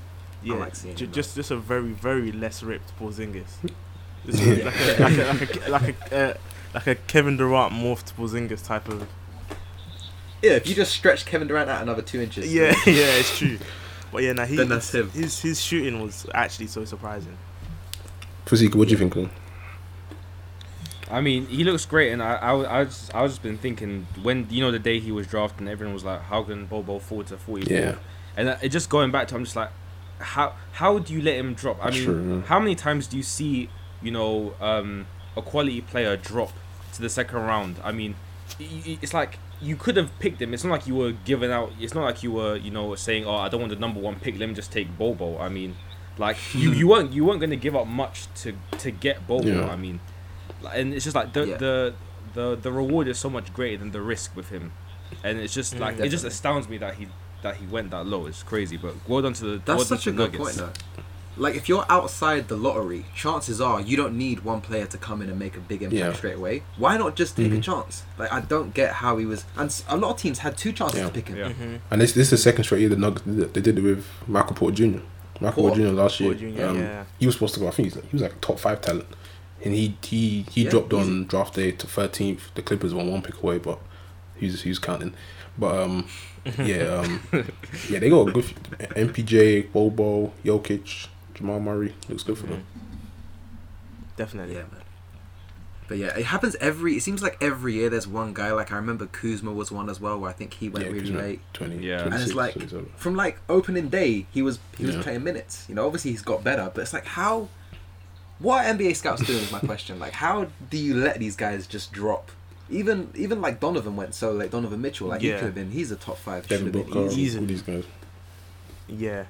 [0.43, 3.45] I Yeah, like seeing ju- him, just just a very very less ripped Porzingis.
[4.25, 6.35] Just like a like a like a, like a, uh,
[6.75, 9.07] like a Kevin Durant morphed Porzingis type of.
[10.41, 12.53] Yeah, if you just stretch Kevin Durant out another two inches.
[12.53, 13.59] Yeah, yeah, it's true.
[14.13, 15.11] But yeah, now he Then that's him.
[15.11, 17.37] his his shooting was actually so surprising.
[18.47, 19.17] Fasika, what do you think?
[19.17, 19.29] Lou?
[21.11, 23.59] I mean, he looks great, and I, I, was- I, just, I was just been
[23.59, 26.67] thinking when you know the day he was drafted, and everyone was like, "How can
[26.67, 27.95] Bobo fall to 44?" Yeah.
[28.37, 29.71] And uh, it just going back to, I'm just like,
[30.19, 31.79] how how do you let him drop?
[31.85, 32.43] I mean, true, yeah.
[32.47, 33.69] how many times do you see,
[34.03, 36.53] you know, um, a quality player drop
[36.95, 37.77] to the second round?
[37.85, 38.15] I mean,
[38.59, 40.53] y- y- it's like you could have picked him.
[40.53, 41.73] It's not like you were giving out.
[41.81, 44.17] It's not like you were, you know, saying, "Oh, I don't want the number one
[44.17, 44.39] pick.
[44.39, 45.77] Let me just take Bobo." I mean,
[46.19, 49.49] like you, you weren't you weren't going to give up much to to get Bobo.
[49.49, 49.69] Yeah.
[49.71, 50.01] I mean,
[50.75, 51.57] and it's just like the Yeah.
[51.57, 51.95] the
[52.35, 54.73] the the reward is so much greater than the risk with him,
[55.23, 57.09] and it's just Mm, like it just astounds me that he
[57.43, 58.27] that he went that low.
[58.27, 60.57] It's crazy, but well done to the That's done such to a good Nuggets.
[60.61, 61.03] point, though.
[61.37, 65.23] Like, if you're outside the lottery, chances are you don't need one player to come
[65.23, 66.13] in and make a big impact Yeah.
[66.13, 66.63] straight away.
[66.77, 67.63] Why not just take a Mhm.
[67.63, 68.03] chance?
[68.19, 69.45] Like, I don't get how he was.
[69.57, 71.07] And a lot of teams had two chances Yeah.
[71.07, 71.37] to pick him.
[71.39, 71.49] Yeah.
[71.49, 71.77] Mm-hmm.
[71.91, 73.55] And this this is the second straight year the Nuggets did it.
[73.55, 74.99] They did it with Michael Porter Jr.
[75.41, 75.91] Michael Porter Porter.
[75.91, 75.95] Jr.
[76.03, 76.31] last year.
[76.35, 77.05] Porter Jr., um, yeah.
[77.19, 77.69] He was supposed to go.
[77.69, 79.07] I think he's, he was like a top five talent,
[79.65, 81.03] and he he he Yeah, dropped easy.
[81.03, 82.51] on draft day to thirteenth.
[82.55, 83.79] The Clippers were one pick away, but
[84.37, 85.15] he's he's counting.
[85.59, 86.07] But um,
[86.59, 87.21] yeah, um,
[87.89, 88.45] yeah, they got a good
[88.97, 91.95] MPJ, Bobo, Jokic, Jamal Murray.
[92.09, 92.65] Looks good for them.
[94.17, 94.55] Definitely.
[94.55, 94.83] Yeah, man.
[95.89, 96.97] But yeah, it happens every.
[96.97, 98.53] It seems like every year there's one guy.
[98.53, 101.07] Like I remember Kuzma was one as well, where I think he went Yeah, really
[101.09, 101.41] Kuzma, late.
[101.55, 102.05] 20, Yeah.
[102.05, 102.93] And it's like 27.
[102.97, 105.03] from like opening day, he was he was Yeah.
[105.03, 105.67] playing minutes.
[105.69, 107.49] You know, obviously he's got better, but it's like how,
[108.39, 109.99] what are NBA scouts doing is my question.
[109.99, 112.31] Like how do you let these guys just drop?
[112.71, 114.51] Even even like Donovan went so late.
[114.51, 115.39] Donovan Mitchell, like he Yeah.
[115.39, 115.73] could have been.
[115.73, 116.47] He's a top five.
[116.47, 117.21] Devin have been Booker, easy.
[117.23, 117.39] Easy.
[117.39, 117.85] all these guys.
[118.89, 119.25] Yeah.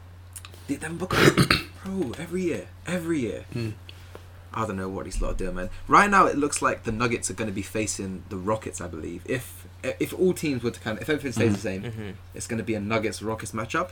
[0.68, 1.16] Dude, Devin Booker,
[1.84, 3.44] bro, every year, every year.
[3.54, 3.74] Mm.
[4.54, 5.70] I don't know what these lot are doing, man.
[5.88, 8.86] Right now, it looks like the Nuggets are going to be facing the Rockets, I
[8.86, 9.22] believe.
[9.26, 12.10] If if all teams were to kind of, if everything stays the same, Mm-hmm.
[12.34, 13.90] it's going to be a Nuggets Rockets matchup.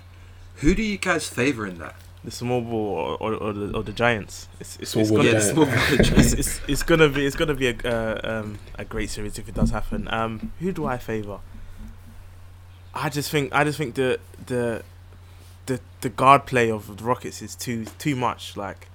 [0.57, 1.94] Who do you guys favor in that?
[2.22, 4.46] The small ball or, or, or, the, or the Giants.
[4.61, 6.33] It's it's, it's gonna Yeah, small ball it's, Giants.
[6.35, 9.55] it's, it's gonna be it's gonna be a uh, um, a great series if it
[9.55, 10.07] does happen.
[10.12, 11.38] Um, who do I favor?
[12.94, 14.83] I just think I just think the the
[15.70, 18.56] the the guard play of the Rockets is too too much.
[18.56, 18.88] Like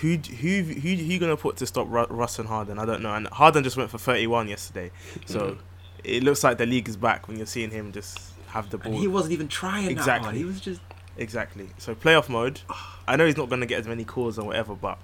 [0.00, 2.78] who d- who who who you gonna put to stop Ru- Russ and Harden?
[2.78, 3.14] I don't know.
[3.14, 4.90] And Harden just went for thirty one yesterday,
[5.26, 5.58] so Mhm.
[6.04, 8.92] it looks like the league is back when you're seeing him just have the ball.
[8.92, 10.24] And he wasn't even trying that Exactly.
[10.24, 10.36] hard.
[10.36, 10.80] He was just
[11.16, 11.68] Exactly.
[11.78, 12.60] So playoff mode.
[13.08, 14.98] I know he's not gonna get as many calls or whatever, but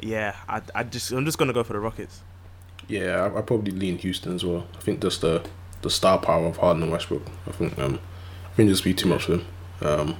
[0.00, 2.22] yeah, I, I just I'm just gonna go for the Rockets.
[2.88, 4.66] Yeah, I, I probably lean Houston as well.
[4.76, 5.42] I think just the
[5.82, 7.22] the star power of Harden and Westbrook.
[7.48, 7.98] I think um,
[8.52, 9.46] I think just be too much for them.
[9.80, 10.16] Um,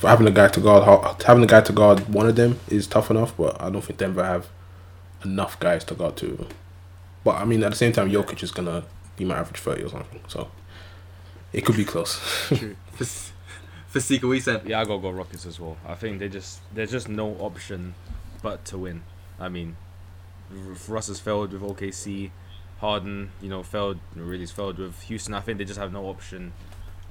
[0.00, 3.10] having a guy to guard, having a guy to guard one of them is tough
[3.10, 4.48] enough, but I don't think Denver have
[5.24, 6.48] enough guys to guard two of them.
[7.24, 8.84] But I mean, at the same time, Jokic is gonna
[9.16, 10.50] be my average thirty or something, so
[11.52, 12.20] it could be close.
[12.48, 12.76] True.
[12.92, 13.04] for,
[13.88, 14.62] for Sika we said.
[14.66, 15.76] Yeah, I gotta go Rockets as well.
[15.86, 17.94] I think they just there's just no option
[18.42, 19.02] but to win.
[19.38, 19.76] I mean,
[20.88, 22.30] Russ has failed with OKC,
[22.80, 25.34] Harden, you know, failed really has failed with Houston.
[25.34, 26.52] I think they just have no option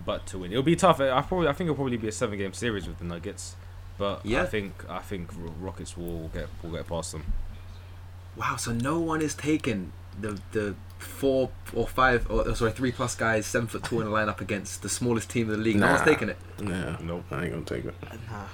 [0.06, 0.52] but to win.
[0.52, 1.00] It'll be tough.
[1.00, 3.56] I probably I think it'll probably be a seven game series with the Nuggets,
[3.98, 4.44] but Yeah.
[4.44, 7.34] I think I think Rockets will get will get past them.
[8.36, 12.92] Wow, so no one is taking the the four or five or oh, sorry three
[12.92, 15.76] plus guys seven foot two in a lineup against the smallest team in the league.
[15.78, 16.38] No one's taking it.
[16.62, 17.24] nah, Nope.
[17.32, 17.96] I ain't gonna take it.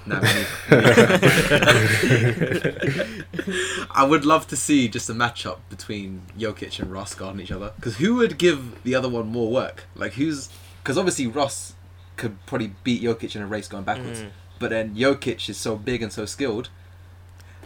[0.08, 0.20] Nah.
[0.20, 0.28] Nah.
[3.92, 7.72] I would love to see just a matchup between Jokic and Ross guarding each other.
[7.76, 9.86] Because who would give the other one more work?
[9.96, 10.50] Like who's?
[10.88, 11.74] Because obviously Ross
[12.16, 15.76] could probably beat Jokic in a race going backwards, Mm, but then Jokic is so
[15.76, 16.70] big and so skilled.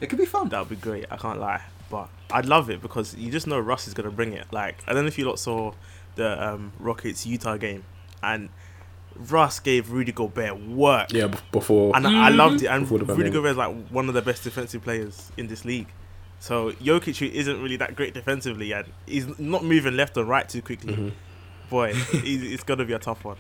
[0.01, 0.49] It could be fun.
[0.49, 1.05] that would be great.
[1.11, 4.33] I can't lie, but I'd love it because you just know Russ is gonna bring
[4.33, 4.47] it.
[4.51, 5.73] Like I don't know if you lot saw
[6.15, 7.83] the um, Rockets Utah game,
[8.23, 8.49] and
[9.15, 11.13] Russ gave Rudy Gobert work.
[11.13, 12.67] Yeah, b- before And I loved it.
[12.67, 13.33] And Before the Rudy pandemic.
[13.33, 15.89] Gobert is like one of the best defensive players in this league.
[16.39, 20.49] So Jokic who isn't really that great defensively, and he's not moving left or right
[20.49, 20.95] too quickly.
[20.95, 21.11] Mhm.
[21.71, 23.37] Boy, it's gonna be a tough one.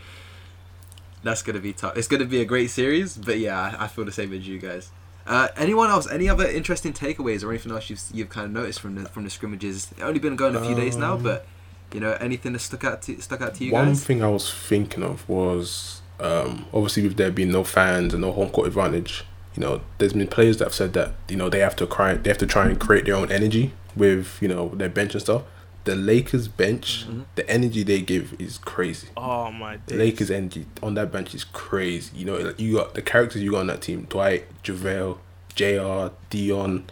[1.21, 1.97] That's gonna be tough.
[1.97, 4.57] It's gonna be a great series, but yeah, I, I feel the same as you
[4.57, 4.89] guys.
[5.27, 6.09] Uh, anyone else?
[6.09, 9.25] Any other interesting takeaways or anything else you've you've kind of noticed from the from
[9.25, 9.89] the scrimmages?
[9.91, 11.45] It's only been going a few days now, Um, but
[11.93, 13.97] you know anything that stuck out to stuck out to you One guys?
[13.97, 18.21] One thing I was thinking of was um, obviously with there being no fans and
[18.21, 21.49] no home court advantage, you know, there's been players that have said that you know
[21.49, 24.47] they have to cry, they have to try and create their own energy with you
[24.47, 25.43] know their bench and stuff.
[25.83, 27.25] The Lakers bench, Mhm.
[27.35, 29.07] the energy they give is crazy.
[29.17, 29.95] Oh my The.
[29.95, 32.11] Lakers energy on that bench is crazy.
[32.15, 35.17] You know, you got the characters you got on that team: Dwight, JaVale,
[35.55, 36.85] Jr., Dion.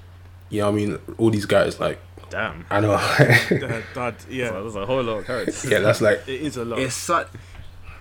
[0.49, 1.79] You know, what I mean, all these guys.
[1.79, 1.99] Like,
[2.31, 2.65] Damn.
[2.71, 2.93] I know.
[2.93, 5.65] Uh, that, yeah, So there's a whole lot of characters.
[5.65, 6.79] yeah, that's like, it is a lot.
[6.79, 7.27] It's such.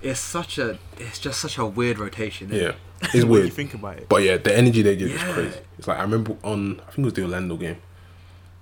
[0.03, 0.79] It's such a.
[0.99, 2.49] It's just such a weird rotation.
[2.53, 2.77] yeah, it?
[3.03, 3.53] it's when you weird.
[3.53, 4.09] think about it.
[4.09, 5.17] But yeah, the energy they give Yeah.
[5.29, 5.59] is crazy.
[5.79, 7.77] It's like I remember on I think it was the Orlando game.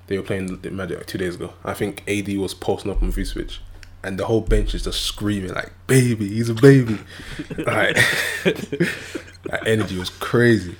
[0.09, 1.53] They were playing the Magic like two days ago.
[1.65, 3.61] I think AD was posting up on V switch,
[4.05, 6.99] and the whole bench is just screaming like "baby, he's a baby."
[7.59, 7.97] like
[8.45, 10.77] that energy was crazy.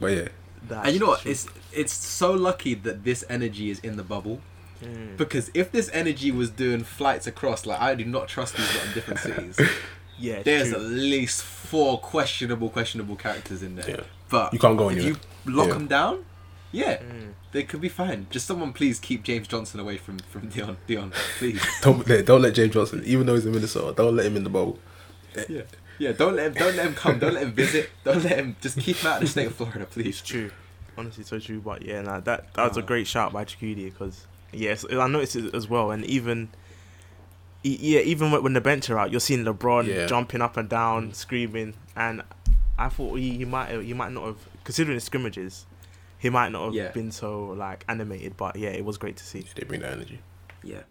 [0.00, 0.28] But yeah,
[0.68, 1.20] That's And you know what?
[1.20, 1.30] true.
[1.30, 4.40] It's it's so lucky that this energy is in the bubble.
[4.82, 5.16] Mm.
[5.16, 8.86] Because if this energy was doing flights across, like I do not trust these lot
[8.86, 9.60] in different cities.
[10.18, 10.76] yeah, There's true.
[10.78, 13.88] at least four questionable, questionable characters in there.
[13.90, 14.00] Yeah.
[14.28, 15.16] But You can't go if anywhere.
[15.46, 15.74] you lock Yeah.
[15.74, 16.24] them down,
[16.74, 17.32] yeah, Mm.
[17.52, 18.26] they could be fine.
[18.30, 20.76] Just someone please keep James Johnson away from from Dion.
[20.86, 21.62] Dion, please.
[21.82, 24.44] don't let, don't let James Johnson, even though he's in Minnesota, don't let him in
[24.44, 24.78] the bubble.
[25.48, 25.62] yeah,
[25.98, 26.12] yeah.
[26.12, 26.54] Don't let him.
[26.54, 27.18] Don't let him come.
[27.18, 27.90] Don't let him visit.
[28.04, 28.56] Don't let him.
[28.60, 30.06] Just keep him out of the state of Florida, please.
[30.08, 30.50] It's true.
[30.98, 31.60] Honestly, so true.
[31.60, 35.36] But yeah, nah, that that was a great shout by Chikudi because yes, I noticed
[35.36, 35.90] it as well.
[35.90, 36.50] And even
[37.64, 40.06] e- yeah, even when when the bench are out, you're seeing LeBron Yeah.
[40.06, 41.74] jumping up and down, screaming.
[41.96, 42.22] And
[42.78, 45.66] I thought he, he might he might not have considering the scrimmages,
[46.24, 46.90] he might not have Yeah.
[46.90, 48.36] been so like animated.
[48.36, 49.44] But yeah, it was great to see.
[49.54, 50.20] They bring that energy.
[50.62, 50.82] Yeah.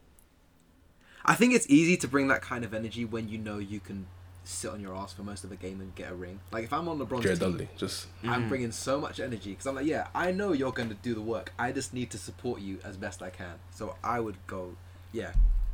[1.25, 4.05] I think it's easy to bring that kind of energy when you know you can
[4.43, 6.39] sit on your ass for most of the game and get a ring.
[6.51, 8.49] Like if I'm on LeBron's Jared team, Dudley, just I'm Mhm.
[8.49, 11.21] bringing so much energy because I'm like, yeah, I know you're going to do the
[11.21, 11.51] work.
[11.57, 13.55] I just need to support you as best I can.
[13.71, 14.75] So I would go,
[15.13, 15.33] yeah,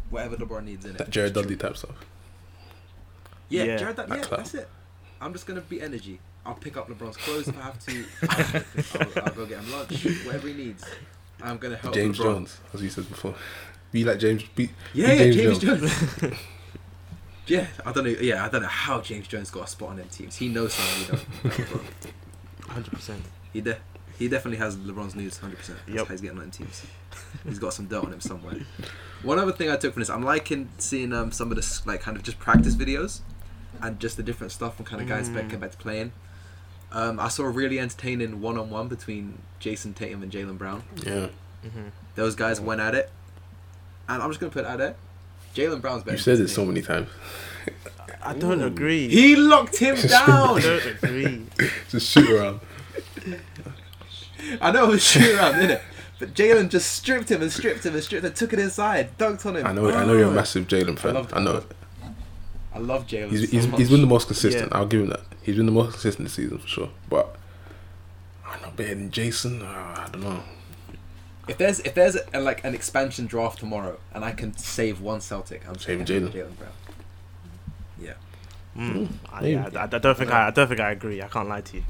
[0.09, 0.97] whatever LeBron needs in it.
[0.99, 1.69] that Jared Dudley chill.
[1.69, 1.95] type stuff.
[3.49, 3.77] Yeah, Yeah.
[3.77, 4.15] Jared, Dudley.
[4.17, 4.37] That yeah, clout.
[4.39, 4.69] that's it.
[5.19, 6.21] I'm just gonna be energy.
[6.45, 8.05] I'll pick up LeBron's clothes if I have to.
[8.29, 10.83] I'll, I'll, I'll go get him lunch, whatever he needs.
[11.41, 12.23] I'm gonna help James LeBron.
[12.23, 13.35] Jones, as we said before.
[13.91, 14.43] Be like James.
[14.55, 15.81] Be, Yeah, be yeah, James James,
[16.21, 16.33] Jones.
[17.47, 18.09] yeah, I don't know.
[18.09, 20.35] Yeah, I don't know how James Jones got a spot on them teams.
[20.35, 21.83] He knows something we don't.
[22.69, 23.21] Hundred percent.
[23.53, 23.77] he de-
[24.17, 25.79] he definitely has LeBron's news, hundred percent.
[25.85, 26.07] That's Yep.
[26.07, 26.85] how he's getting on them teams.
[27.47, 28.57] He's got some dirt on him somewhere.
[29.23, 32.01] One other thing I took from this, I'm liking seeing um some of the like
[32.01, 33.21] kind of just practice videos,
[33.81, 35.49] and just the different stuff and kind of guys back Mm.
[35.51, 36.11] get back to playing.
[36.91, 40.83] Um, I saw a really entertaining one-on-one between Jayson Tatum and Jaylen Brown.
[41.05, 41.27] yeah.
[41.61, 43.11] hmm Those guys went at it,
[44.07, 44.95] and I'm just gonna put it out there.
[45.55, 46.17] Jaylen Brown's better.
[46.17, 47.09] You than said it so many times.
[48.23, 48.65] I don't Ooh.
[48.65, 49.07] agree.
[49.07, 50.29] He locked him down.
[50.29, 50.61] I down.
[50.61, 51.45] don't agree.
[51.89, 52.59] Just shoot around.
[54.61, 55.81] I know it was shoot around, innit?
[56.19, 59.45] But Jaylen just stripped him and stripped him and stripped and took it inside, dunked
[59.45, 59.65] on him.
[59.67, 59.89] I know.
[59.89, 60.31] I know you're a Oh.
[60.31, 61.13] massive Jaylen fan.
[61.13, 61.57] love- I know.
[61.57, 61.65] it.
[62.79, 63.29] I love Jaylen.
[63.29, 64.71] He's, so he's, he's been the most consistent.
[64.71, 64.77] Yeah.
[64.77, 65.21] I'll give him that.
[65.41, 66.89] He's been the most consistent this season for sure.
[67.09, 67.35] But
[68.47, 69.61] I'm not better than Jayson.
[69.61, 70.43] Uh, I don't know.
[71.49, 75.19] If there's if there's a, like an expansion draft tomorrow and I can save one
[75.19, 76.31] Celtic, I'm Saving saving Jaylen.
[76.31, 76.71] Jaylen Brown.
[77.99, 78.13] Yeah.
[78.77, 79.09] Mm.
[79.29, 81.21] I, yeah, I, I don't think I, I don't think I agree.
[81.21, 81.83] I can't lie to you.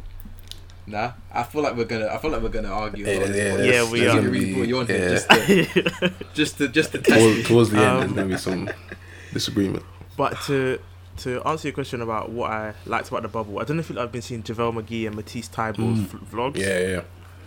[0.88, 2.08] Nah, I feel like we're gonna.
[2.08, 3.06] I feel like we're gonna argue.
[3.06, 3.74] Yeah, a lot on this yeah.
[3.84, 4.16] Yeah, we are.
[4.16, 6.10] gonna really be- brought you on here yeah.
[6.34, 8.38] just to, just to just to test Towards, towards the end, Um, there's gonna be
[8.38, 8.70] some
[9.34, 9.86] disagreement.
[10.20, 10.80] But to
[11.20, 13.98] to answer your question about what I liked about the bubble, I don't know if
[13.98, 16.08] I've been seeing JaVale McGee and Matisse Thybulle's Mm.
[16.08, 16.58] v- vlogs.
[16.58, 17.02] Yeah, yeah.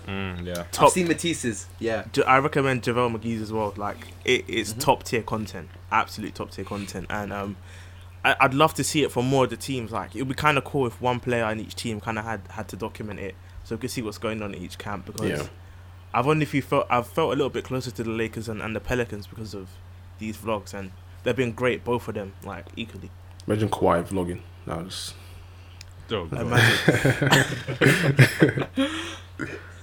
[0.08, 0.60] Mm, yeah.
[0.60, 0.90] I've Top.
[0.90, 1.66] seen Matisse's.
[1.78, 2.04] Yeah.
[2.26, 3.74] I recommend JaVale McGee's as well.
[3.76, 4.80] Like it, it's Mhm.
[4.80, 7.56] top tier content, absolute top tier content, and um,
[8.24, 9.92] I, I'd love to see it for more of the teams.
[9.92, 12.24] Like it would be kind of cool if one player in each team kind of
[12.24, 15.04] had had to document it, so we could see what's going on in each camp.
[15.06, 15.46] Because Yeah.
[16.14, 18.74] I've only few felt I've felt a little bit closer to the Lakers and, and
[18.74, 19.68] the Pelicans because of
[20.18, 20.90] these vlogs, and
[21.22, 23.10] they've been great, both of them, like equally.
[23.46, 24.40] Imagine Kawhi vlogging.
[24.66, 25.14] Now just
[26.10, 26.40] Oh, God.
[26.42, 28.66] Imagine.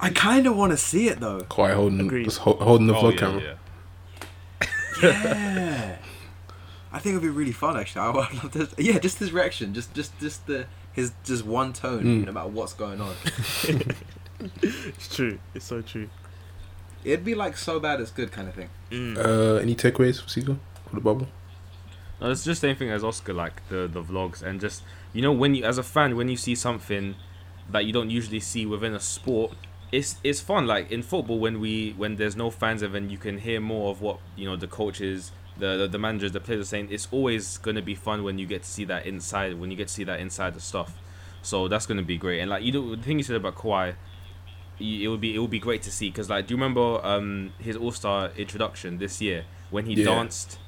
[0.00, 1.40] I kind of want to see it though.
[1.42, 2.24] Kawhi holding Agreed.
[2.24, 3.42] just ho- holding the Oh, vlog yeah, camera.
[3.42, 3.54] yeah.
[5.02, 5.96] Yeah.
[6.92, 8.02] I think it'd be really fun actually.
[8.02, 8.68] I would love to.
[8.82, 12.26] Yeah, just his reaction, just just just the his just one tone, Mm.
[12.26, 13.14] no matter what's going on.
[14.62, 15.38] it's true.
[15.54, 16.08] It's so true.
[17.04, 18.68] It'd be like so bad it's good kind of thing.
[18.90, 19.16] Mm.
[19.18, 20.58] Uh, any takeaways for Seagull
[20.90, 21.28] for the bubble?
[22.20, 25.22] No, it's just the same thing as Oscar, like the the vlogs, and just you
[25.22, 27.14] know when you as a fan when you see something
[27.70, 29.52] that you don't usually see within a sport,
[29.90, 30.66] it's it's fun.
[30.66, 33.90] Like in football, when we when there's no fans, and then you can hear more
[33.90, 36.88] of what you know the coaches, the the, the managers, the players are saying.
[36.90, 39.88] It's always gonna be fun when you get to see that inside, when you get
[39.88, 40.92] to see that inside the stuff.
[41.42, 42.40] So that's gonna be great.
[42.40, 43.94] And like you know, the thing you said about Kawhi,
[44.78, 47.52] it would be it would be great to see because like do you remember um
[47.58, 50.04] his All Star introduction this year when he Yeah.
[50.04, 50.58] danced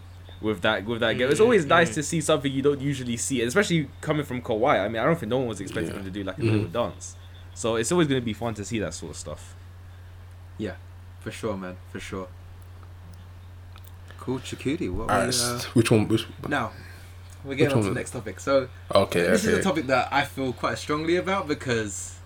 [0.42, 1.30] with that with that game?
[1.30, 1.94] It's Mm, always nice mm.
[1.94, 4.80] to see something you don't usually see, especially coming from Kawhi.
[4.84, 6.00] I mean, I don't think no one was expecting Yeah.
[6.00, 6.50] him to do like a Mhm.
[6.50, 7.16] little dance.
[7.54, 9.54] So it's always going to be fun to see that sort of stuff.
[10.58, 10.76] Yeah,
[11.20, 11.76] for sure, man.
[11.90, 12.28] For sure.
[14.18, 14.90] Cool, Chakudi.
[14.90, 16.06] What Alright, we, uh, which one?
[16.08, 16.70] Which, now
[17.44, 18.38] we're getting on to the next topic.
[18.38, 22.18] So okay, this is a topic that I feel quite strongly about because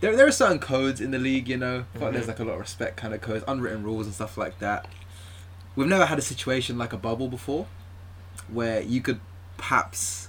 [0.00, 1.48] there there are certain codes in the league.
[1.48, 3.82] You know, I feel like there's like a lot of respect kind of codes, unwritten
[3.82, 4.86] rules and stuff like that.
[5.76, 7.66] We've never had a situation like a bubble before,
[8.48, 9.20] where you could
[9.56, 10.28] perhaps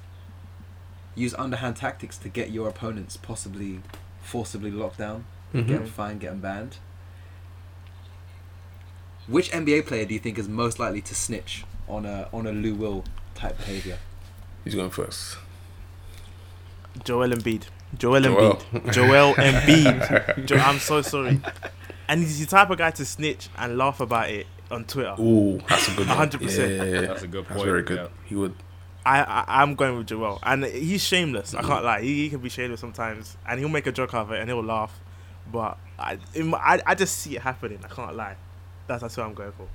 [1.15, 3.82] use underhand tactics to get your opponents possibly
[4.21, 5.67] forcibly locked down, Mhm.
[5.67, 6.77] get them fined, get them banned.
[9.27, 12.51] Which NBA player do you think is most likely to snitch on a on a
[12.51, 13.03] Lou Will
[13.36, 13.97] type behavior?
[14.63, 15.38] He's going first.
[17.03, 17.63] Joel Embiid.
[17.97, 18.56] Joel Joel.
[18.56, 18.93] Embiid.
[18.93, 20.45] Joel Embiid.
[20.45, 21.41] Jo- I'm so sorry.
[22.08, 25.15] And he's the type of guy to snitch and laugh about it on Twitter.
[25.19, 26.29] Ooh, that's a good one.
[26.29, 26.57] 100%.
[26.57, 27.01] Yeah, yeah, yeah.
[27.07, 27.65] That's a good That's point.
[27.65, 27.97] very good.
[27.97, 28.07] yeah.
[28.25, 28.55] He would.
[29.05, 31.53] I, I I'm going with Joel, and he's shameless.
[31.53, 32.01] I can't lie.
[32.01, 34.49] He, he can be shameless sometimes, and he'll make a joke out of it, and
[34.49, 34.97] he'll laugh.
[35.51, 37.79] But I, in my, I, I just see it happening.
[37.83, 38.38] I can't lie.
[38.88, 39.67] That's that's what I'm going for.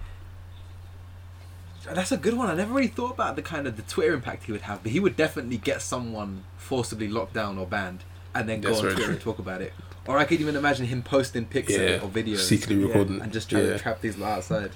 [1.94, 2.48] That's a good one.
[2.50, 4.92] I never really thought about the kind of the Twitter impact he would have, but
[4.92, 8.84] he would definitely get someone forcibly locked down or banned, and then go That's on
[8.86, 9.12] Twitter true.
[9.12, 9.72] and talk about it.
[10.06, 12.00] Or I could even imagine him posting pics Yeah.
[12.02, 12.86] or videos Secretly Yeah.
[12.88, 13.20] recording.
[13.20, 13.72] and just trying yeah.
[13.74, 14.70] to trap these lot outside.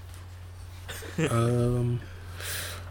[1.30, 2.00] Um,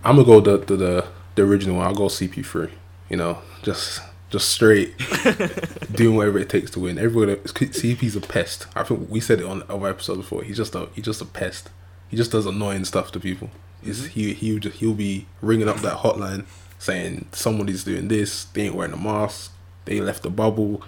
[0.04, 1.88] I'm gonna go the, the the the original one.
[1.88, 2.70] I'll go CP3.
[3.10, 4.98] You know, just just straight
[5.92, 6.98] doing whatever it takes to win.
[6.98, 8.68] Everyone, CP's a pest.
[8.76, 10.44] I think we said it on other episode before.
[10.44, 11.70] He's just a he's just a pest.
[12.10, 13.50] He just does annoying stuff to people.
[13.84, 16.46] He's, he he just he'll be ringing up that hotline
[16.80, 18.46] saying somebody's doing this.
[18.46, 19.52] They ain't wearing a mask.
[19.86, 20.82] They left the bubble.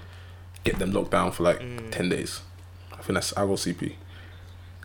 [0.64, 1.92] Get them locked down for like Mm.
[1.92, 2.42] ten days.
[2.94, 3.94] I think that's I go CP.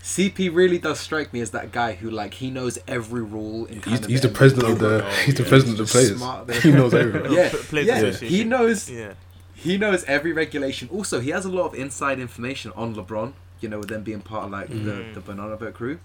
[0.02, 3.66] CP really does strike me as that guy who like he knows every rule.
[3.66, 5.10] In kind He's, of he's the president of the game.
[5.26, 6.16] he's the yeah, president of the players.
[6.16, 6.50] smart.
[6.54, 7.32] He knows everything.
[7.32, 8.28] Yeah, Players yeah.
[8.28, 9.14] He knows Yeah.
[9.54, 10.88] he knows every regulation.
[10.92, 13.32] Also, he has a lot of inside information on LeBron.
[13.60, 15.14] You know, with them being part of like the, Mhm.
[15.14, 15.98] the Banana Boat crew.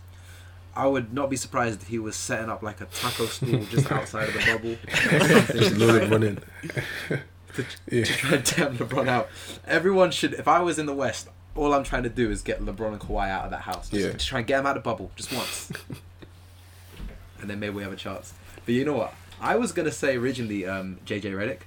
[0.75, 3.91] I would not be surprised if he was setting up like a taco stool just
[3.91, 4.75] outside of the bubble.
[5.59, 6.39] Just to, let try, it run.
[7.91, 8.03] Yeah.
[8.05, 9.29] to try and damn LeBron out.
[9.67, 10.33] Everyone should.
[10.33, 12.99] If I was in the West, all I'm trying to do is get LeBron and
[12.99, 13.89] Kawhi out of that house.
[13.89, 14.11] Just, Yeah.
[14.13, 15.71] just try and get them out of the bubble just once,
[17.41, 18.33] and then maybe we have a chance.
[18.65, 19.13] But you know what?
[19.41, 21.59] I was gonna say originally um, JJ Redick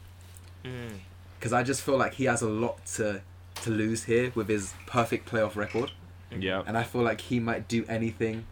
[0.64, 0.99] Mm.
[1.38, 3.20] because I just feel like he has a lot to
[3.62, 5.92] to lose here with his perfect playoff record,
[6.37, 6.62] Yeah.
[6.66, 8.44] and I feel like he might do anything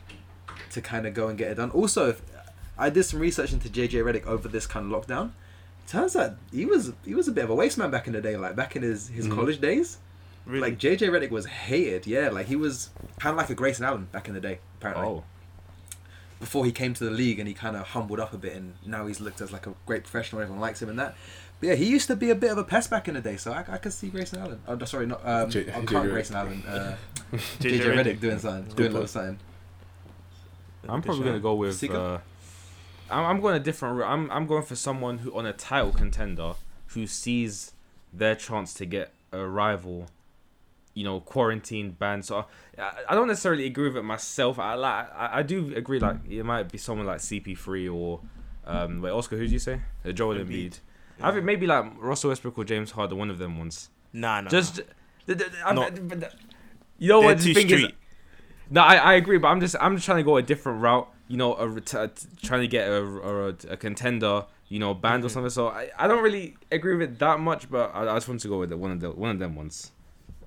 [0.70, 1.70] to kind of go and get it done.
[1.70, 2.22] Also, if,
[2.78, 5.32] I did some research into JJ Redick over this kind of lockdown.
[5.86, 8.20] Turns out he was he was a bit of a waste man back in the
[8.20, 9.34] day, like back in his his Mhm.
[9.34, 9.98] college days.
[10.46, 10.60] Really?
[10.60, 12.28] Like JJ Redick was hated, yeah.
[12.28, 15.06] Like he was kind of like a Grayson Allen back in the day, apparently.
[15.06, 15.24] Oh.
[16.40, 18.74] Before he came to the league and he kind of humbled up a bit, and
[18.84, 20.42] now he's looked as like a great professional.
[20.42, 21.14] Everyone likes him and that.
[21.60, 23.36] But yeah, he used to be a bit of a pest back in the day,
[23.36, 24.60] so I, I could see Grayson Allen.
[24.68, 26.10] Oh, sorry, not um, J- I JJ can't Redick.
[26.10, 26.62] Grayson Allen.
[26.66, 26.96] Uh,
[27.32, 28.20] JJ JJ Redick Redick.
[28.20, 29.10] doing something, Good doing a little point.
[29.10, 29.38] something.
[30.88, 31.82] I'm probably gonna go with.
[31.90, 32.18] Uh,
[33.10, 34.10] I'm, I'm going a different route.
[34.10, 36.54] I'm I'm going for someone who on a title contender
[36.88, 37.72] who sees
[38.12, 40.08] their chance to get a rival,
[40.94, 42.24] you know, quarantine banned.
[42.24, 42.46] So
[42.78, 44.58] I, I don't necessarily agree with it myself.
[44.58, 48.20] I like I, I do agree like it might be someone like CP3 or
[48.66, 49.36] um wait Oscar.
[49.36, 49.80] Who did you say?
[50.04, 50.46] Uh, Joel Embiid.
[50.48, 50.78] Embiid.
[51.22, 53.18] I think maybe like Russell Westbrook or James Harden.
[53.18, 53.90] One of them ones.
[54.12, 54.50] Nah, nah.
[54.50, 54.80] Just.
[55.26, 55.98] th- th- Not-
[56.98, 57.80] you know what the thing is?
[57.80, 57.94] street.
[58.70, 61.08] No, I, I agree, but I'm just I'm just trying to go a different route.
[61.28, 61.80] You know, a
[62.42, 65.30] trying to get a, a, a contender, you know, band or Mhm.
[65.30, 65.50] something.
[65.50, 68.40] So I, I don't really agree with it that much, but I, I just want
[68.40, 69.90] to go with it, one of the one of them ones.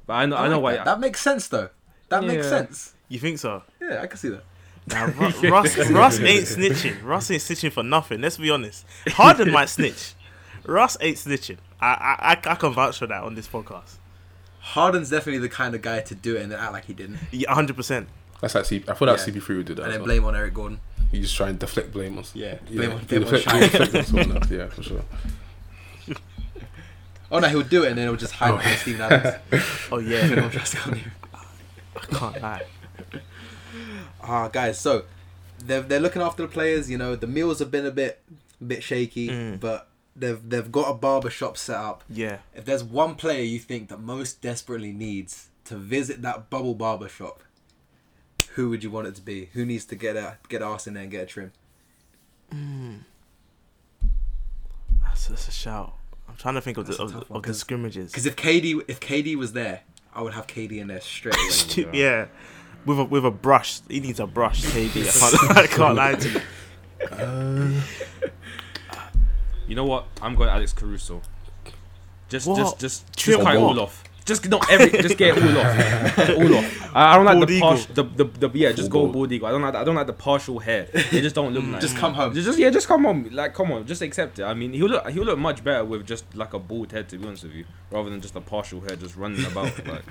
[0.07, 0.73] But I know I, know like why.
[0.77, 0.85] that.
[0.85, 1.69] That makes sense though.
[2.09, 2.93] That makes sense.
[3.09, 3.61] You think so?
[3.81, 4.43] Yeah, I can see that.
[4.87, 5.03] Nah,
[5.43, 7.03] Ru- Russ, Russ ain't snitching.
[7.03, 8.21] Russ ain't snitching for nothing.
[8.21, 8.85] Let's be honest.
[9.09, 10.13] Harden might snitch.
[10.65, 11.57] Russ ain't snitching.
[11.79, 13.97] I, I I I can vouch for that on this podcast.
[14.59, 17.19] Harden's definitely the kind of guy to do it and then act like he didn't,
[17.31, 18.07] Yeah, hundred percent.
[18.41, 18.89] That's like CP.
[18.89, 19.33] I thought that Yeah.
[19.33, 19.83] CP3 would do that.
[19.83, 20.05] and then well.
[20.07, 20.79] blame on Eric Gordon.
[21.11, 22.23] You just try and deflect blame on.
[22.33, 23.61] Yeah, Yeah, blame on, you blame on deflect, Shaq.
[23.71, 24.51] deflect on someone else.
[24.51, 25.01] Yeah, for sure.
[27.31, 28.57] Oh no, he'll do it and then he'll just hide Oh.
[28.57, 29.35] behind Steven Adams.
[29.91, 31.11] Oh yeah, know, just come here.
[31.33, 32.65] I can't lie.
[34.29, 35.03] Ah, guys, so
[35.63, 36.89] they're they're looking after the players.
[36.91, 38.21] You know, the meals have been a bit
[38.65, 39.59] bit shaky, Mm.
[39.59, 42.03] but they've they've got a barber shop set up.
[42.09, 46.75] Yeah, If there's one player you think that most desperately needs to visit that bubble
[46.75, 47.41] barber shop,
[48.55, 49.45] who would you want it to be?
[49.53, 51.51] Who needs to get a get ass in there and get a trim?
[55.03, 55.93] that's, that's a shout.
[56.37, 58.11] I'm trying to think of That's the a of, the- of scrimmages.
[58.11, 59.81] Because if KD if KD was there,
[60.13, 61.89] I would have KD in there straight away.
[61.97, 62.27] Yeah,
[62.85, 63.81] with a with a brush.
[63.89, 65.07] He needs a brush, KD.
[65.07, 66.41] I can't, I can't lie to you.
[67.11, 67.81] Uh,
[69.67, 70.05] You know what?
[70.21, 71.21] I'm going Alex Caruso.
[72.29, 72.57] Just, What?
[72.57, 74.03] just, just, just Trim cut it all off.
[74.27, 76.95] Just not every, just get it all off, all off.
[76.95, 77.69] I, I don't like Bald the eagle.
[77.69, 79.13] partial, the, the, the, yeah, just Full go bald.
[79.13, 79.47] bald eagle.
[79.47, 80.89] I don't like, I don't like the partial hair.
[81.11, 81.81] They just don't look nice.
[81.81, 82.33] Just come home.
[82.33, 84.43] Just, just yeah, just come on, like come on, just accept it.
[84.43, 87.17] I mean, he'll look, he'll look much better with just like a bald head, to
[87.17, 89.71] be honest with you, rather than just a partial hair just running about.
[89.87, 90.03] Like,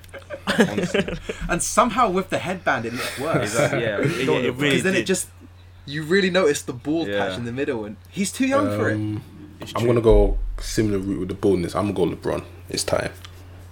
[0.71, 1.07] honestly,
[1.51, 3.43] And somehow with the headband, it looks worse.
[3.43, 5.29] Exactly, yeah, it Yeah, it really Because then it just
[5.85, 7.27] you really notice the bald Yeah.
[7.27, 8.95] patch in the middle, and he's too young for it.
[8.95, 9.23] Um,
[9.75, 11.75] I'm gonna go similar route with the baldness.
[11.75, 12.45] I'm gonna go LeBron.
[12.71, 13.11] It's time.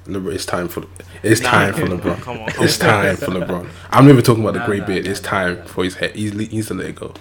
[0.07, 0.85] LeBron, it's time for
[1.23, 2.21] it's Nah, time for LeBron.
[2.23, 2.87] come on, come It's on.
[2.89, 3.69] time for LeBron.
[3.91, 5.05] I'm never talking about the Nah, grey nah, beard.
[5.05, 5.29] nah, It's nah.
[5.31, 6.15] time for his head.
[6.15, 7.15] He's, he needs to let it go.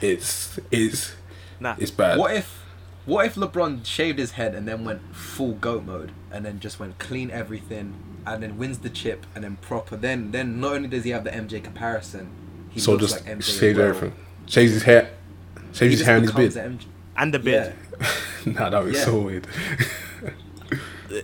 [0.00, 1.14] It's it's
[1.60, 1.76] Nah.
[1.78, 2.18] it's bad.
[2.18, 2.62] What if,
[3.06, 6.80] what if LeBron shaved his head and then went full goat mode, and then just
[6.80, 7.94] went clean everything,
[8.26, 9.96] and then wins the chip, and then proper?
[9.96, 12.30] Then, then not only does he have the MJ comparison,
[12.70, 13.38] he so looks just like MJ.
[13.40, 13.88] as shaves well.
[13.88, 14.18] everything.
[14.46, 15.10] Shaves his hair.
[15.72, 16.70] He his hair and his becomes beard.
[16.78, 16.84] MJ.
[17.16, 17.74] and the beard.
[18.00, 18.06] Yeah.
[18.52, 19.04] nah, that was Yeah.
[19.04, 19.46] so weird.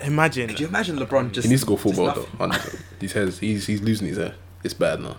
[0.02, 0.48] Imagine.
[0.48, 1.44] Could you imagine LeBron just?
[1.46, 2.28] he needs to go just football though.
[2.38, 2.78] honestly.
[2.98, 4.34] These hairs, he's he's losing his hair.
[4.64, 5.16] It's bad now.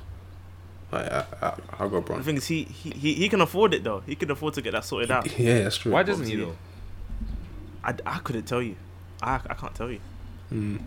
[0.91, 2.23] Like, I, I, I'll go The LeBron.
[2.23, 4.01] thing is, he, he he he can afford it though.
[4.05, 5.37] He can afford to get that sorted out.
[5.39, 5.91] Yeah, that's true.
[5.93, 6.55] why doesn't he Obviously.
[7.83, 8.03] though?
[8.09, 8.75] I, I couldn't tell you.
[9.21, 9.99] I, I can't tell you.
[10.53, 10.81] Mm.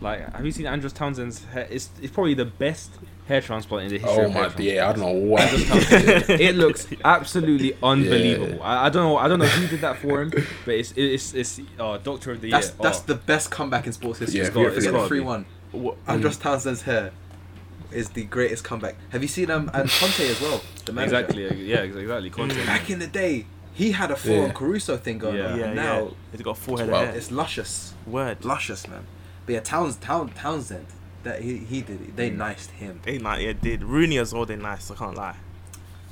[0.00, 1.66] Like, have you seen Andros Townsend's hair?
[1.70, 2.90] It's, it's probably the best
[3.26, 4.70] hair transplant in the history Oh of my, transplant.
[4.70, 5.42] yeah, I don't know what.
[5.52, 8.56] Andros it looks absolutely unbelievable.
[8.56, 8.62] Yeah.
[8.62, 9.16] I, I don't know.
[9.16, 12.40] I don't know who did that for him, but it's it's it's oh, Doctor of
[12.40, 12.76] the That's Year.
[12.80, 13.04] that's oh.
[13.06, 14.40] the best comeback in sports history.
[14.40, 15.24] Yeah, Forget it's the gotta three be.
[15.24, 15.46] one.
[15.72, 16.42] What, Andros hmm.
[16.42, 17.12] Townsend's hair
[17.92, 18.96] is the greatest comeback.
[19.10, 20.60] Have you seen um and Conte as well?
[20.84, 21.18] The manager?
[21.20, 21.64] exactly.
[21.66, 22.30] Yeah, exactly.
[22.30, 22.32] Mm.
[22.32, 22.66] Conte.
[22.66, 25.52] Back in the day, he had a full on Caruso thing going Yeah.
[25.52, 25.58] on.
[25.58, 25.82] yeah, and yeah.
[25.82, 27.02] now He's got a full head Wow.
[27.02, 27.16] of hair.
[27.16, 28.44] it's luscious, Word.
[28.44, 29.04] luscious, man.
[29.46, 30.86] But yeah, Towns, Town, Townsend,
[31.24, 32.16] that he he did it.
[32.16, 33.00] They niced him.
[33.04, 34.44] They not yeah did Rooney as well.
[34.46, 34.90] They nice.
[34.90, 35.36] I can't lie.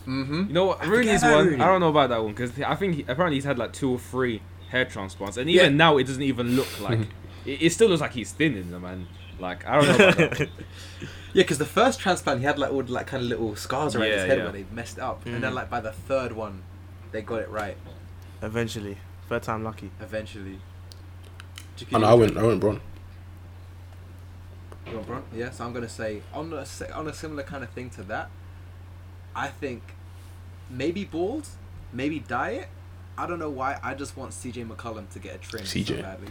[0.07, 0.47] Mm-hmm.
[0.49, 0.81] You know what?
[0.83, 1.47] I Rooney's one.
[1.49, 1.63] Rooney.
[1.63, 3.91] I don't know about that one because I think he, apparently he's had like two
[3.93, 5.77] or three hair transplants, and even Yeah.
[5.77, 7.01] now it doesn't even look like.
[7.45, 9.07] it, it still looks like he's thin in them, man.
[9.39, 10.49] Like I don't know about that.
[11.33, 13.95] Yeah, because the first transplant he had like all the, like kind of little scars
[13.95, 14.45] around Yeah, his head yeah.
[14.45, 15.41] when they messed it up, and Mm.
[15.43, 16.63] then like by the third one,
[17.13, 17.77] they got it right
[18.43, 19.91] Eventually, third time lucky.
[20.01, 20.59] eventually.
[21.95, 22.81] I know, I went, I went Bron.
[24.91, 25.23] You want Bron?
[25.35, 28.31] Yeah, so I'm gonna say on a on a similar kind of thing to that.
[29.35, 29.83] I think
[30.69, 31.47] maybe bald,
[31.93, 32.69] maybe diet.
[33.17, 33.79] I don't know why.
[33.83, 36.03] I just want CJ McCollum to get a trim so CJ.
[36.03, 36.29] badly.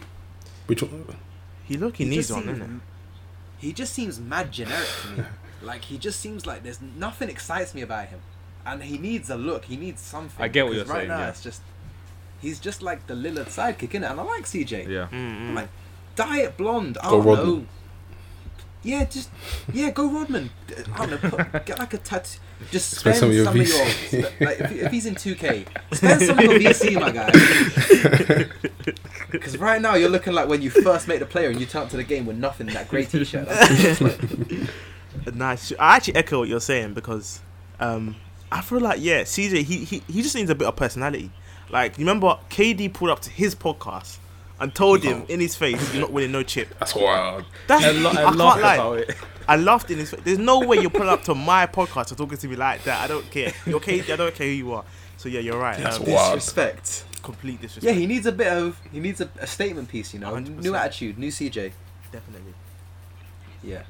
[0.66, 1.16] Which one?
[1.64, 2.80] He look he, He needs just one, seems- innit?
[3.58, 5.24] He just seems mad generic to me.
[5.62, 8.20] like he just seems like there's nothing excites me about him,
[8.66, 9.66] and he needs a look.
[9.66, 10.42] He needs something.
[10.42, 11.28] I get what 'Cause you're right saying, now yeah.
[11.28, 11.62] it's just
[12.40, 14.88] he's just like the Lillard sidekick, in it, And I like CJ.
[14.88, 15.08] Yeah.
[15.12, 15.54] Mm-mm.
[15.54, 15.68] Like
[16.16, 16.96] diet blonde.
[17.02, 17.66] I Go don't know.
[18.82, 19.28] Yeah, just
[19.72, 20.50] yeah, go Rodman.
[20.94, 21.30] I don't know.
[21.30, 22.38] Put, get like a tattoo.
[22.70, 24.24] Just Spend spend some some of of your your, VC.
[24.24, 28.46] sp- like if, if he's in 2K, spend some of your VC, my guy.
[29.30, 31.82] Because right now you're looking like when you first made the player and you turn
[31.82, 33.46] up to the game with nothing in that grey t-shirt.
[33.46, 34.50] That's what it looks
[35.26, 35.34] like.
[35.34, 35.72] Nice.
[35.78, 37.40] I actually echo what you're saying because
[37.78, 38.16] um,
[38.50, 41.30] I feel like yeah, CJ he, he he just needs a bit of personality.
[41.70, 44.18] Like you remember KD pulled up to his podcast
[44.60, 47.44] and told him in his face, "You're not winning no chip." That's wild.
[47.66, 48.74] That's I, lo- I, I can't laugh lie.
[48.74, 49.16] about it.
[49.48, 50.20] I laughed in his face.
[50.22, 53.00] There's no way you're pulling up to my podcast and talking to me like that.
[53.02, 53.52] I don't care.
[53.66, 54.10] You're KD.
[54.12, 54.84] I don't care who you are.
[55.16, 55.78] So yeah, you're right.
[55.78, 56.34] That's Um, wild.
[56.36, 57.04] Disrespect.
[57.22, 57.84] complete disrespect.
[57.84, 60.62] Yeah, he needs a bit of he needs a, a statement piece, you know, 100%.
[60.62, 61.72] new attitude, new CJ.
[62.12, 62.54] definitely.
[63.62, 63.82] Yeah.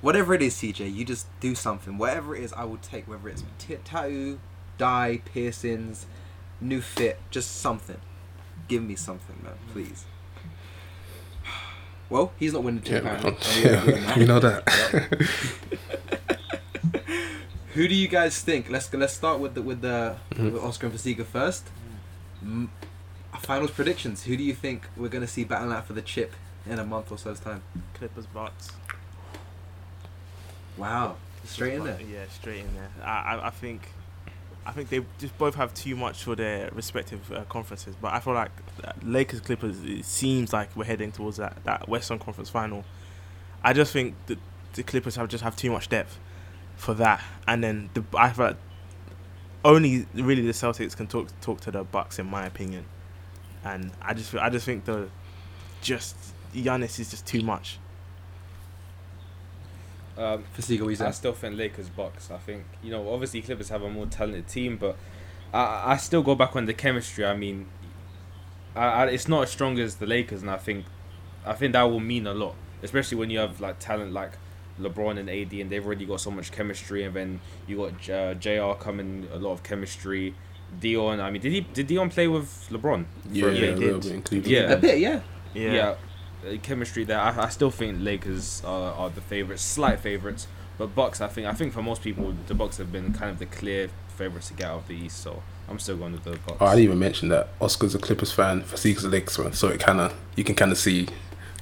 [0.00, 1.98] Whatever it is, CJ, you just do something.
[1.98, 3.08] Whatever it is, I will take.
[3.08, 4.38] Whether it's t- tattoo,
[4.78, 6.06] dye, piercings,
[6.60, 7.98] new fit, just something.
[8.68, 10.04] Give me something, man, please.
[12.10, 13.24] Well, he's not winning two Yeah, pounds.
[13.24, 13.34] man.
[13.34, 14.16] and we agree on that.
[14.18, 14.68] you know that.
[17.74, 18.68] Who do you guys think?
[18.70, 20.52] Let's let's start with the with the Mhm.
[20.52, 21.68] with Oscar and Fasika first.
[22.44, 22.68] Mm,
[23.40, 24.24] finals predictions.
[24.24, 26.32] Who do you think we're gonna see battling out for the chip
[26.66, 27.62] in a month or so's time?
[27.94, 28.70] Clippers Bucks.
[30.76, 32.00] Wow, straight in there.
[32.00, 32.90] Yeah, straight in there.
[33.04, 33.82] I, I, I think,
[34.68, 37.96] I think they just both have too much for their respective uh, conferences.
[37.98, 38.50] But I feel like
[38.84, 39.82] uh, Lakers Clippers.
[39.82, 42.84] It seems like we're heading towards that that Western Conference final.
[43.64, 44.36] I just think the
[44.74, 46.18] the Clippers have just have too much depth
[46.76, 48.56] for that, and then the I feel like
[49.64, 52.84] only really the Celtics can talk talk to the Bucks in my opinion,
[53.64, 55.08] and I just I just think the
[55.80, 56.14] just
[56.54, 57.78] Giannis is just too much.
[60.18, 61.12] Um, Fasika, what you I say?
[61.12, 62.30] still think Lakers Bucks.
[62.30, 64.96] I think you know obviously Clippers have a more talented team, but
[65.54, 67.24] I I still go back on the chemistry.
[67.24, 67.66] I mean,
[68.74, 70.86] I, I, it's not as strong as the Lakers, and I think
[71.46, 74.32] I think that will mean a lot, especially when you have like talent like
[74.80, 78.34] LeBron and AD, and they've already got so much chemistry, and then you got uh,
[78.34, 78.72] Jr.
[78.78, 80.34] coming, a lot of chemistry.
[80.80, 83.04] Dion, I mean, did he did Dion play with LeBron?
[83.30, 84.06] Yeah, a yeah, bit?
[84.06, 84.46] a bit.
[84.46, 84.60] Yeah.
[84.72, 85.20] A bit, yeah.
[85.54, 85.94] Yeah.
[86.44, 87.18] Yeah, uh, chemistry there.
[87.18, 90.46] I, I still think Lakers are, are the favorites, slight favorites.
[90.76, 93.38] But Bucks, I think, I think for most people, the Bucks have been kind of
[93.40, 95.20] the clear favorites to get out of the East.
[95.20, 96.58] So I'm still going with the Bucks.
[96.60, 99.68] Oh, I didn't even mention that Oscar's a Clippers fan, Fasika's a Lakers fan, so
[99.68, 101.08] it kind of you can kind of see,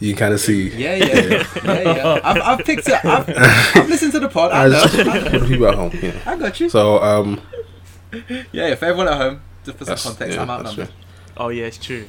[0.01, 0.69] you can kind of see.
[0.69, 1.81] Yeah, yeah, yeah, yeah.
[1.81, 2.21] yeah.
[2.23, 3.05] I've, I've picked it.
[3.05, 3.27] I've,
[3.75, 4.53] I've listened to the pod.
[4.53, 4.83] I I know.
[4.83, 6.21] just, I for the people at home, you know.
[6.27, 6.69] I got you.
[6.69, 7.41] So um,
[8.53, 10.91] Yeah, for everyone at home, just for some context, yeah, I'm outnumbered.
[11.39, 12.07] Oh yeah, it's true.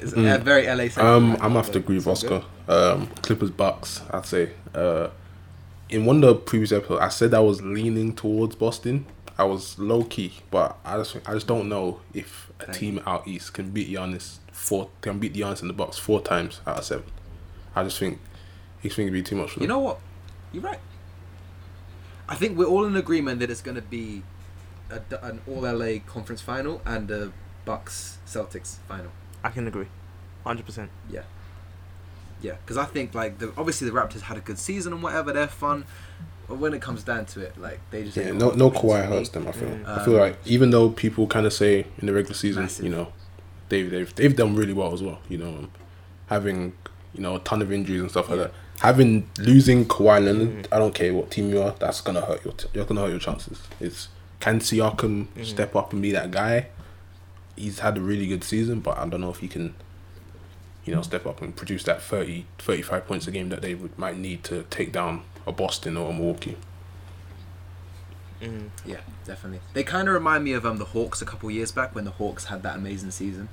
[0.00, 0.34] It's Mm.
[0.34, 0.88] a very LA.
[1.02, 2.42] Um, I'm have to agree with Oscar.
[2.68, 4.50] Um, Clippers Bucks, I'd say.
[4.74, 5.08] Uh,
[5.88, 9.06] in one of the previous episodes, I said I was leaning towards Boston.
[9.38, 13.02] I was low key, but I just I just don't know if a Thank team
[13.06, 16.78] out east can beat Giannis four can beat Giannis in the box four times out
[16.78, 17.04] of seven.
[17.74, 18.18] I just think
[18.80, 19.76] he going it'd be too much for You them.
[19.76, 19.98] know what?
[20.52, 20.78] You're right.
[22.28, 24.22] I think we're all in agreement that it's going to be
[24.90, 27.32] a, an All LA conference final and a
[27.64, 29.10] Bucks Celtics final.
[29.46, 29.86] I can agree,
[30.44, 30.90] hundred percent.
[31.10, 31.22] Yeah,
[32.42, 35.32] yeah, because I think like the obviously the Raptors had a good season and whatever,
[35.32, 35.84] they're fun.
[36.48, 39.06] But when it comes down to it, like they just Yeah, no, got no Kawhi
[39.06, 39.46] hurts them.
[39.48, 39.68] I feel.
[39.68, 39.86] Mm.
[39.88, 42.84] I feel Um, like even though people kind of say in the regular season, Massive.
[42.84, 43.12] you know,
[43.68, 45.18] they've they've they've done really well as well.
[45.28, 45.70] You know, um,
[46.26, 46.72] having
[47.14, 48.52] you know a ton of injuries and stuff like that.
[48.80, 50.66] Having losing Kawhi Leonard, Mm.
[50.70, 53.10] I don't care what team you are, that's gonna hurt your t- you're gonna hurt
[53.10, 53.62] your chances.
[53.80, 55.44] It's can Siakam Mm.
[55.46, 56.68] step up and be that guy?
[57.56, 59.74] He's had a really good season, but I don't know if he can.
[60.84, 63.98] You know, step up and produce that 30, 35 points a game that they would
[63.98, 66.56] might need to take down a Boston or a Milwaukee.
[68.40, 68.68] Mm.
[68.84, 69.60] Yeah, definitely.
[69.72, 72.10] They kind of remind me of um the Hawks a couple years back when the
[72.12, 73.48] Hawks had that amazing season,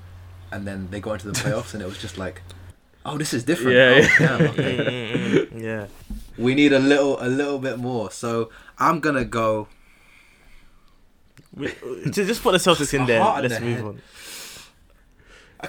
[0.51, 2.41] and then they got into the playoffs and it was just like,
[3.06, 3.78] oh, this is different.
[3.78, 4.38] Yeah, oh, yeah.
[4.38, 4.78] damn, Mm, okay.
[4.78, 5.88] mm, mm, yeah.
[6.38, 8.12] we need a little a little bit more.
[8.12, 9.70] So I'm gonna go.
[11.56, 13.22] We, uh, just put the Celtics in there.
[13.22, 13.86] heart Let's the move head.
[13.86, 14.01] on.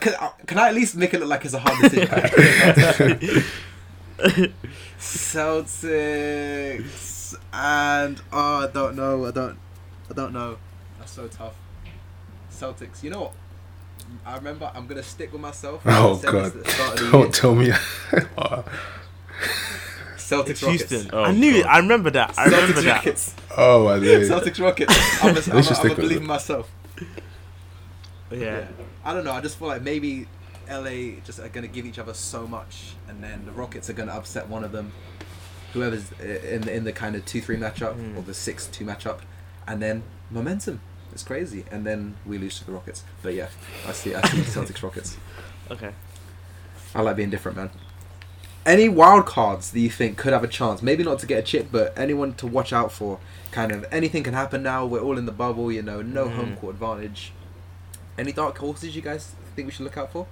[0.01, 3.45] Can, uh, can I at least make it look like it's a hard decision?
[5.74, 9.26] Celtics and oh, I don't know.
[9.26, 9.59] I don't.
[10.11, 10.59] I don't know.
[10.99, 11.55] That's so tough.
[12.51, 13.03] Celtics.
[13.03, 13.32] You know what?
[14.26, 14.70] I remember.
[14.74, 15.82] I'm gonna stick with myself.
[15.87, 16.45] Oh I said this god!
[16.47, 17.30] at the start of the Don't year.
[17.30, 17.70] tell me.
[18.39, 18.64] Oh,
[20.16, 20.91] Celtics It's Rockets.
[20.91, 21.11] Houston.
[21.12, 21.66] Oh, I knew it.
[21.66, 22.35] I remember that.
[22.39, 22.97] I remember Celtics that.
[22.97, 23.35] Rockets.
[23.57, 24.31] Oh my days.
[24.31, 24.95] Celtics Rockets.
[25.23, 26.71] I'm a, I'm a, Let's just I'm a stick believe in myself.
[28.31, 28.67] Yeah.
[29.05, 29.33] I don't know.
[29.33, 30.27] I just feel like maybe
[30.69, 34.13] LA just are gonna give each other so much, and then the Rockets are gonna
[34.13, 34.93] upset one of them,
[35.73, 38.17] whoever's in the, in the kind of two three matchup Mm.
[38.17, 39.21] or the six two matchup,
[39.67, 40.81] and then momentum.
[41.13, 43.05] It's crazy, and then we lose to the Rockets.
[43.23, 43.49] But yeah,
[43.87, 44.15] I see.
[44.15, 45.17] I see Celtics Rockets.
[45.71, 45.93] Okay.
[46.95, 47.71] I like being different, man.
[48.67, 50.83] Any wild cards that you think could have a chance?
[50.83, 53.19] Maybe not to get a chip, but anyone to watch out for.
[53.51, 54.87] Kind of anything can happen now.
[54.87, 56.01] We're all in the bubble, you know.
[56.03, 56.35] No Mm.
[56.35, 57.33] home court advantage.
[58.17, 60.27] Any dark horses you guys think we should look out for?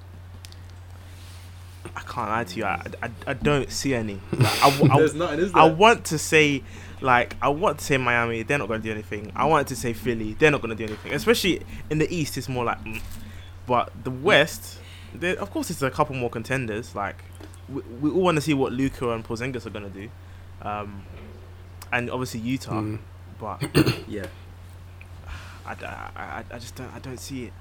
[1.97, 2.65] I can't lie to you.
[2.65, 4.21] I, I, I don't see any.
[4.33, 6.63] Like, I, I, There's nothing, is I want to say,
[7.01, 8.45] like, I want to say Miami.
[8.45, 9.31] They're not going to do anything.
[9.35, 10.35] I want to say Philly.
[10.35, 11.13] They're not going to do anything.
[11.13, 13.03] Especially in the East, it's more like, mm.
[13.67, 14.79] but the West,
[15.21, 16.95] of course, it's a couple more contenders.
[16.95, 17.17] Like,
[17.69, 20.11] we, we all want to see what Luka and Porzingis are going to do,
[20.63, 21.05] um,
[21.93, 22.81] and obviously Utah.
[22.81, 22.99] Mm.
[23.39, 23.63] But
[24.09, 24.27] yeah.
[25.65, 26.93] I, I, I, I just don't.
[26.95, 27.53] I don't see it.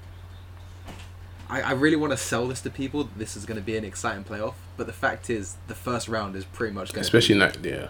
[1.48, 3.08] I, I really want to sell this to people.
[3.16, 6.34] This is going to be an exciting playoff, but the fact is, the first round
[6.34, 7.02] is pretty much going.
[7.02, 7.88] Especially be, in that, yeah.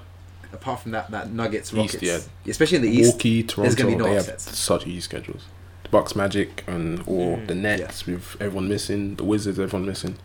[0.53, 2.51] apart from that, that Nuggets East, Rockets, yeah.
[2.51, 3.03] especially in the East.
[3.09, 4.47] Milwaukee, Toronto, gonna be no they upsets.
[4.47, 5.45] have such easy schedules.
[5.85, 7.47] The Bucks, Magic, and or Mm.
[7.47, 10.17] the Nets with everyone missing, the Wizards, everyone missing.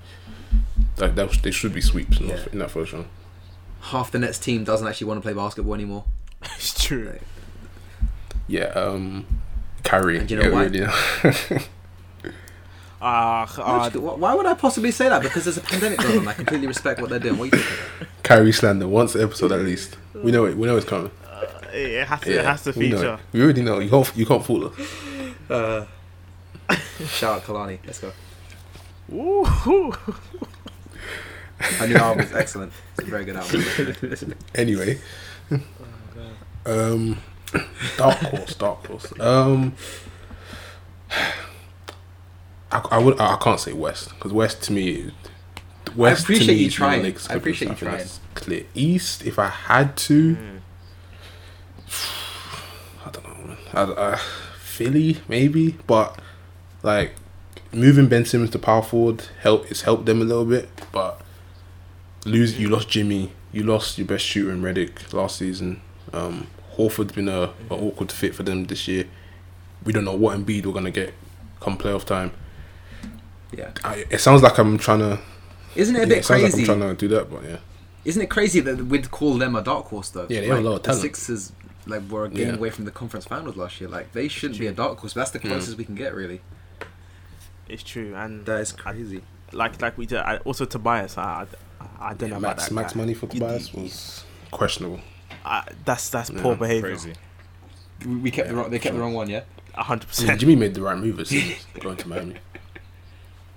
[0.97, 2.35] That, that they should be sweeps in, Yeah.
[2.37, 3.07] that- in that first round.
[3.81, 6.03] Half the Nets team doesn't actually want to play basketball anymore.
[6.55, 7.05] It's true.
[7.13, 7.21] Like,
[8.47, 9.25] Yeah, um,
[9.83, 10.17] Kyrie.
[10.19, 10.65] And you know yeah, why?
[10.65, 11.63] really.
[12.99, 15.21] Ah, ah, Actually, why would I possibly say that?
[15.21, 16.27] Because there's a pandemic going on.
[16.27, 17.37] I completely respect what they're doing.
[17.37, 18.07] What are you thinking?
[18.23, 19.95] Kyrie slander once an episode at least.
[20.15, 20.57] We know it.
[20.57, 21.11] We know it's coming.
[21.71, 22.33] it has to.
[22.33, 23.13] Yeah, it has to know feature.
[23.13, 23.19] it.
[23.33, 23.77] We already know.
[23.79, 24.11] You can't.
[24.17, 24.73] You can't fool us.
[25.47, 25.85] Uh,
[27.05, 27.77] shout out Kehlani.
[27.85, 28.11] Let's go.
[29.13, 29.93] Ooh.
[31.59, 32.71] Her new album is excellent.
[32.97, 34.35] It's a very good album.
[34.55, 34.99] Anyway.
[36.65, 37.17] Um,
[37.97, 39.13] dark horse, dark horse.
[39.19, 39.73] Um,
[42.71, 43.19] I, I would.
[43.19, 45.11] I can't say West because West to me,
[45.95, 47.03] West I appreciate to me you is trying.
[47.03, 47.81] Lakers, I appreciate Clippers.
[47.81, 49.25] you think that's Clear East.
[49.25, 50.59] If I had to, Mm.
[53.05, 53.47] I don't know.
[53.47, 53.57] Man.
[53.73, 54.17] I, uh,
[54.59, 56.19] Philly maybe, but
[56.83, 57.13] like
[57.71, 59.71] moving Ben Simmons to power forward help.
[59.71, 61.21] It's helped them a little bit, but
[62.27, 62.59] lose.
[62.59, 63.31] You lost Jimmy.
[63.51, 65.81] You lost your best shooter in Redick last season.
[66.13, 69.05] Um, Horford's been a, a awkward fit for them this year.
[69.83, 71.13] We don't know what Embiid we're gonna get
[71.59, 72.31] come playoff time.
[73.51, 73.71] Yeah.
[73.83, 75.19] I, it sounds like I'm trying to
[75.75, 76.71] Isn't it a Yeah, bit it sounds like crazy?
[76.71, 77.57] I'm trying to do that, but yeah.
[78.05, 80.27] Isn't it crazy that we'd call them a dark horse though?
[80.29, 80.93] Yeah, they have a lot of The.
[80.93, 81.51] Sixers
[81.85, 82.55] like were a game Yeah.
[82.55, 83.89] away from the conference finals last year.
[83.89, 85.13] Like they shouldn't be a dark horse.
[85.13, 85.47] But that's the Mm.
[85.49, 86.41] closest we can get, really.
[87.69, 89.21] It's true, and That is crazy.
[89.51, 90.19] like like we did.
[90.19, 91.45] I, also Tobias, I
[91.79, 92.99] I, I don't know about Max that max guy.
[92.99, 94.99] money for You- Tobias was questionable.
[95.45, 96.89] I- that's that's Yeah, poor behavior.
[96.89, 97.13] Crazy.
[98.05, 98.69] We, we kept the wrong.
[98.69, 99.29] They kept the wrong one.
[99.29, 99.43] Yeah.
[99.75, 100.39] A hundred percent.
[100.39, 101.31] Jimmy made the right move as
[101.79, 102.35] going to Miami.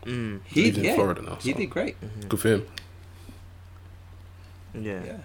[0.05, 0.95] Mm, He lives in yeah.
[0.95, 1.97] Florida now, He did great.
[2.29, 2.67] Good for him.
[4.75, 5.05] yeah.
[5.05, 5.17] Yeah.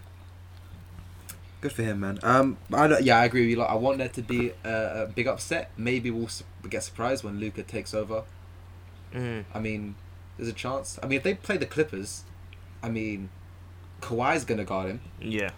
[1.62, 2.20] Good for him, man.
[2.24, 3.56] Um, I don't, yeah, I agree with you.
[3.56, 5.72] Like, I want there to be a, a big upset.
[5.78, 8.24] Maybe we'll su- get surprised when Luka takes over.
[9.14, 9.46] Mm.
[9.54, 9.96] I mean,
[10.38, 11.00] there's a chance.
[11.02, 12.24] I mean, if they play the Clippers,
[12.86, 13.30] I mean,
[14.02, 15.00] Kawhi's gonna guard him.
[15.20, 15.50] Yeah.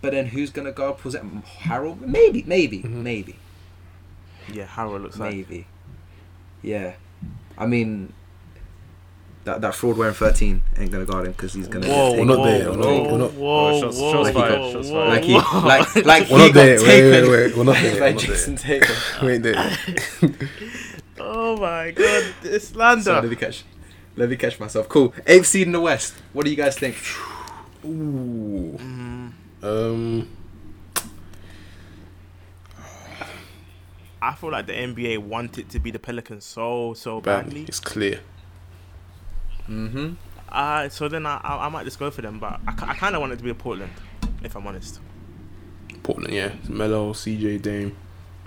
[0.00, 1.02] But then who's gonna guard?
[1.04, 1.22] Was it
[1.62, 1.98] Harrell?
[2.00, 2.90] Maybe, maybe, Mhm.
[3.02, 3.36] maybe,
[4.52, 4.66] Yeah.
[4.66, 5.32] Harrell looks like.
[5.32, 5.66] maybe.
[6.62, 6.94] Yeah,
[7.56, 8.12] I mean,
[9.44, 11.86] that that fraud wearing thirteen ain't gonna guard him because he's gonna.
[11.86, 14.12] Whoa, get We're not whoa, there, we're not- whoa, we're not- whoa, Oh, shots- whoa,
[14.12, 15.08] shots whoa, fired, whoa, shots whoa, fired.
[15.10, 15.66] Like he, whoa.
[15.68, 16.78] like, like We're he not got there.
[16.80, 17.56] Wait, taken wait, wait.
[17.56, 17.92] We're not there.
[17.92, 18.30] by We're not there.
[18.36, 18.96] Jayson Tatum.
[19.22, 19.78] We ain't there.
[21.20, 23.28] oh my god, this So let slander.
[23.28, 23.64] me catch,
[24.16, 24.88] let me catch myself.
[24.88, 25.12] Cool.
[25.26, 26.14] Eighth seed in the West.
[26.32, 26.96] What do you guys think?
[27.84, 28.78] Ooh.
[28.78, 30.28] Mm, Um.
[34.22, 37.44] I feel like the NBA wanted to be the Pelicans so so Badly.
[37.44, 37.64] badly.
[37.68, 38.20] It's clear.
[39.68, 40.14] Mm-hmm.
[40.48, 43.14] Uh, so then I, I I might just go for them, but I, I kind
[43.14, 43.92] of want it to be a Portland,
[44.42, 45.00] if I'm honest.
[46.02, 46.52] Portland, yeah.
[46.60, 47.96] It's Melo, CJ, Dame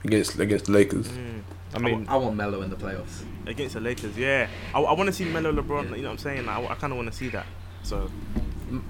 [0.04, 1.10] against against the Lakers.
[1.10, 1.42] Mm.
[1.76, 3.24] I mean, I want Melo in the playoffs.
[3.48, 4.48] Against the Lakers, yeah.
[4.74, 5.96] I, I want to see Melo, LeBron.
[5.96, 6.48] You know what I'm saying?
[6.50, 7.46] I, I kind of want to see that.
[7.84, 8.12] So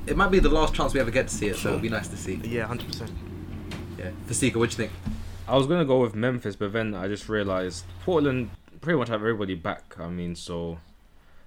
[0.08, 1.90] It might be the last chance we ever get to see it, so it'll be
[1.90, 2.36] nice to see.
[2.44, 3.12] yeah, hundred percent.
[3.98, 4.12] Yeah.
[4.28, 4.92] Fasika, what do you think?
[5.48, 8.50] I was gonna go with Memphis, but then I just realized Portland
[8.82, 9.96] pretty much have everybody back.
[10.00, 10.80] I mean, so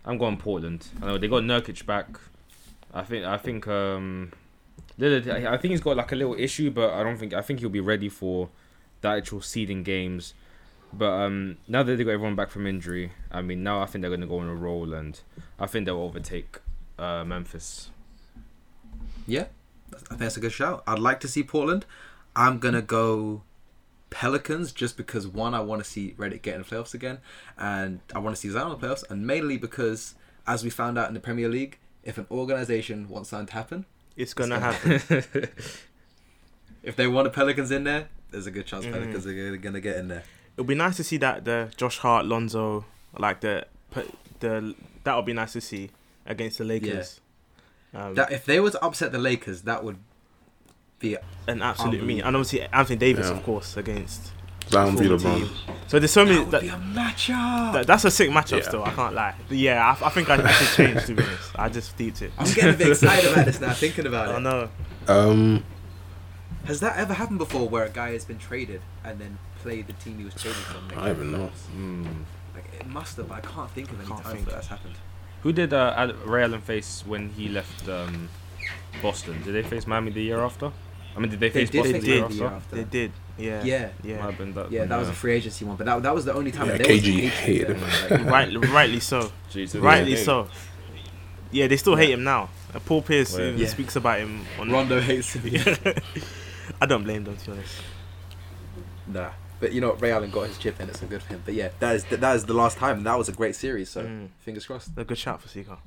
[0.04, 0.88] I'm going Portland.
[1.02, 2.06] I know they got Nurkic back.
[2.94, 4.32] I think I think um,
[4.98, 5.28] Lillard.
[5.28, 7.61] I I think he's got like a little issue, but I don't think I think
[7.61, 8.48] he'll be ready for
[9.00, 10.34] the actual seeding games.
[10.93, 14.03] But um, now that they got everyone back from injury, I mean, now I think
[14.03, 15.18] they're gonna go on a roll, and
[15.59, 16.59] I think they'll overtake
[16.99, 17.91] uh, Memphis.
[19.26, 19.47] Yeah,
[19.95, 20.82] I think that's a good shout.
[20.86, 21.86] I'd like to see Portland.
[22.34, 23.43] I'm gonna go
[24.11, 27.18] Pelicans just because one, I want to see Redick get in the playoffs again,
[27.57, 30.14] and I want to see Zion in the playoffs, and mainly because,
[30.47, 33.86] as we found out in the Premier League, if an organization wants something to happen,
[34.16, 35.22] It's gonna gonna happen.
[36.82, 38.93] if they want the Pelicans in there, there's a good chance Mhm.
[38.93, 40.24] Pelicans are gonna- gonna get in there.
[40.61, 42.84] It'll be nice to see that the Josh Hart, Lonzo,
[43.16, 43.64] like the
[44.40, 45.88] the that would be nice to see
[46.26, 47.18] against the Lakers.
[47.94, 49.96] Um, That if they were to upset the Lakers, that would
[50.98, 51.16] be
[51.48, 52.26] an absolute me, unbelievable.
[52.28, 53.36] and obviously Anthony Davis, Yeah.
[53.38, 54.32] of course, against.
[54.68, 55.38] Zion v former LeBron.
[55.38, 55.50] team.
[55.86, 56.36] So there's so many.
[56.36, 57.72] that would That, be a matchup.
[57.72, 58.58] that, that's a sick matchup.
[58.58, 58.68] Yeah.
[58.68, 59.34] Still, I can't lie.
[59.48, 61.50] But yeah, I, I think I, I should change to be honest.
[61.58, 62.32] I just deeped it.
[62.38, 64.32] I'm getting a bit excited about this now, thinking about it.
[64.34, 64.68] I know.
[65.08, 65.64] Um.
[66.66, 69.92] Has that ever happened before, where a guy has been traded and then played the
[69.94, 70.90] team he was traded from?
[70.98, 71.50] I don't even know.
[71.76, 72.06] Mm.
[72.54, 74.46] Like it must have, but I can't think of any Can't time think.
[74.46, 74.94] that that's happened.
[75.42, 78.28] Who did uh, Al- Ray Allen face when he left um,
[79.02, 79.42] Boston?
[79.42, 80.70] Did they face Miami the year after?
[81.16, 82.54] I mean, did they They face did Boston face the year Miami the after?
[82.54, 82.76] year after.
[82.76, 83.12] They did.
[83.38, 83.64] Yeah.
[83.64, 84.30] Yeah, Yeah.
[84.32, 84.70] Been that.
[84.70, 86.68] yeah, that was a free agency one, but that, that was the only time.
[86.68, 87.80] Yeah, there was KG hated him.
[88.26, 89.32] like, Right, rightly so.
[89.50, 90.22] Jeez, Rightly yeah.
[90.24, 90.48] so.
[91.50, 92.04] Yeah, they still Yeah.
[92.04, 92.50] hate him now.
[92.74, 93.48] Uh, Paul Pierce Yeah.
[93.50, 93.66] Yeah.
[93.68, 94.70] speaks about him on.
[94.70, 95.94] Rondo hates him.
[96.82, 97.74] I don't blame them to be honest.
[99.08, 99.30] nah,
[99.61, 101.42] but you know, Ray Allen got his chip, and it's so good for him.
[101.44, 102.98] But yeah, that is that is the last time.
[102.98, 104.28] and That was a great series, so Mm.
[104.40, 104.90] fingers crossed.
[104.96, 105.78] A good shot for Sika.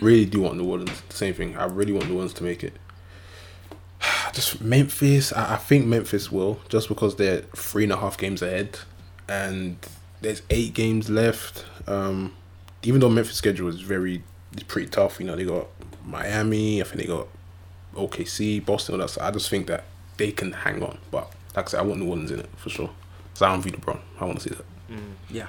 [0.00, 1.02] Really do want New Orleans.
[1.08, 1.56] The same thing.
[1.56, 2.74] I really want New Orleans to make it.
[4.32, 5.32] Just Memphis.
[5.32, 8.78] I, I think Memphis will, just because they're three and a half games ahead,
[9.28, 9.76] and
[10.20, 11.64] there's eight games left.
[11.86, 12.34] Um,
[12.82, 15.20] even though Memphis' schedule is very, it's pretty tough.
[15.20, 15.68] You know, they got
[16.04, 16.80] Miami.
[16.80, 17.28] I think they got
[17.94, 18.94] OKC, Boston.
[18.96, 19.10] All that.
[19.10, 19.84] So I just think that
[20.16, 20.98] they can hang on.
[21.10, 22.90] But like I said, I want New Orleans in it for sure.
[23.36, 23.98] Zion v LeBron.
[24.20, 24.64] I want to see that.
[24.90, 25.12] Mm.
[25.30, 25.48] Yeah.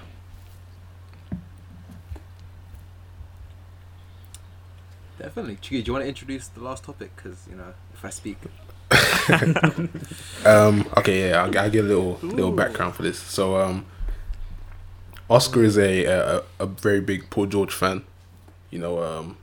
[5.20, 5.56] Definitely.
[5.58, 7.16] Chigi, do you want to introduce the last topic?
[7.16, 8.38] Because you know, if I speak,
[10.46, 10.88] Um.
[10.98, 11.30] Okay.
[11.30, 11.44] Yeah.
[11.44, 13.18] I'll, I'll get a little little background for this.
[13.20, 13.86] So, um,
[15.30, 18.04] Oscar is a a, a very big Paul George fan.
[18.72, 19.38] You know, um,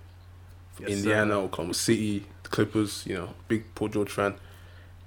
[0.79, 1.41] Yes, Indiana, sir.
[1.41, 3.05] Oklahoma City, the Clippers.
[3.07, 4.35] You know, big Paul George fan.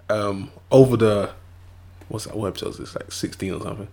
[0.09, 1.31] Um, over the
[2.09, 2.35] what's that?
[2.35, 2.95] What episode is this?
[2.95, 3.87] Like sixteen or something.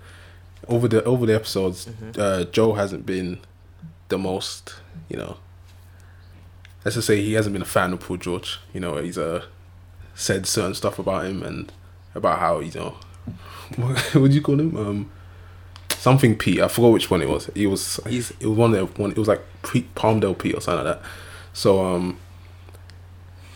[0.69, 2.19] Over the over the episodes, Mhm.
[2.19, 3.39] uh, Joe hasn't been
[4.09, 4.75] the most.
[5.09, 5.37] You know.
[6.85, 8.59] Let's just say he hasn't been a fan of Paul George.
[8.75, 9.45] You know, he's uh,
[10.15, 11.71] said certain stuff about him and
[12.15, 12.97] about how you know
[13.77, 14.77] what would you call him?
[14.77, 15.11] Um,
[15.91, 16.61] something Pete.
[16.61, 17.49] I forgot which one it was.
[17.55, 19.13] It was He's- it was one of one.
[19.13, 21.09] It was like Pete Palmdale Pete or something like that.
[21.53, 22.19] So um,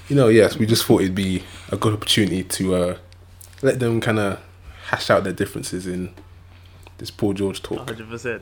[0.09, 2.97] you know, yes, we just thought it'd be a good opportunity to uh,
[3.63, 4.39] let them kind of
[4.87, 6.15] hash out their differences in
[6.99, 7.87] this Paul George talk.
[7.87, 8.41] 100%.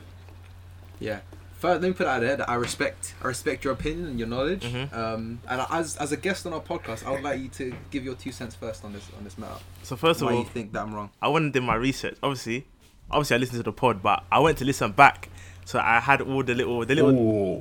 [0.99, 1.19] Yeah.
[1.57, 4.19] First, let me put it out there that I respect I respect your opinion and
[4.19, 4.63] your knowledge.
[4.63, 4.93] Mhm.
[4.95, 8.03] Um, and as as a guest on our podcast, I would like you to give
[8.03, 9.55] your two cents first on this on this matter.
[9.83, 11.09] So first of Why all, you think that I'm wrong?
[11.21, 12.17] I went and did my research.
[12.21, 12.65] Obviously,
[13.09, 15.29] obviously I listened to the pod, but I went to listen back.
[15.63, 17.11] So I had all the little the little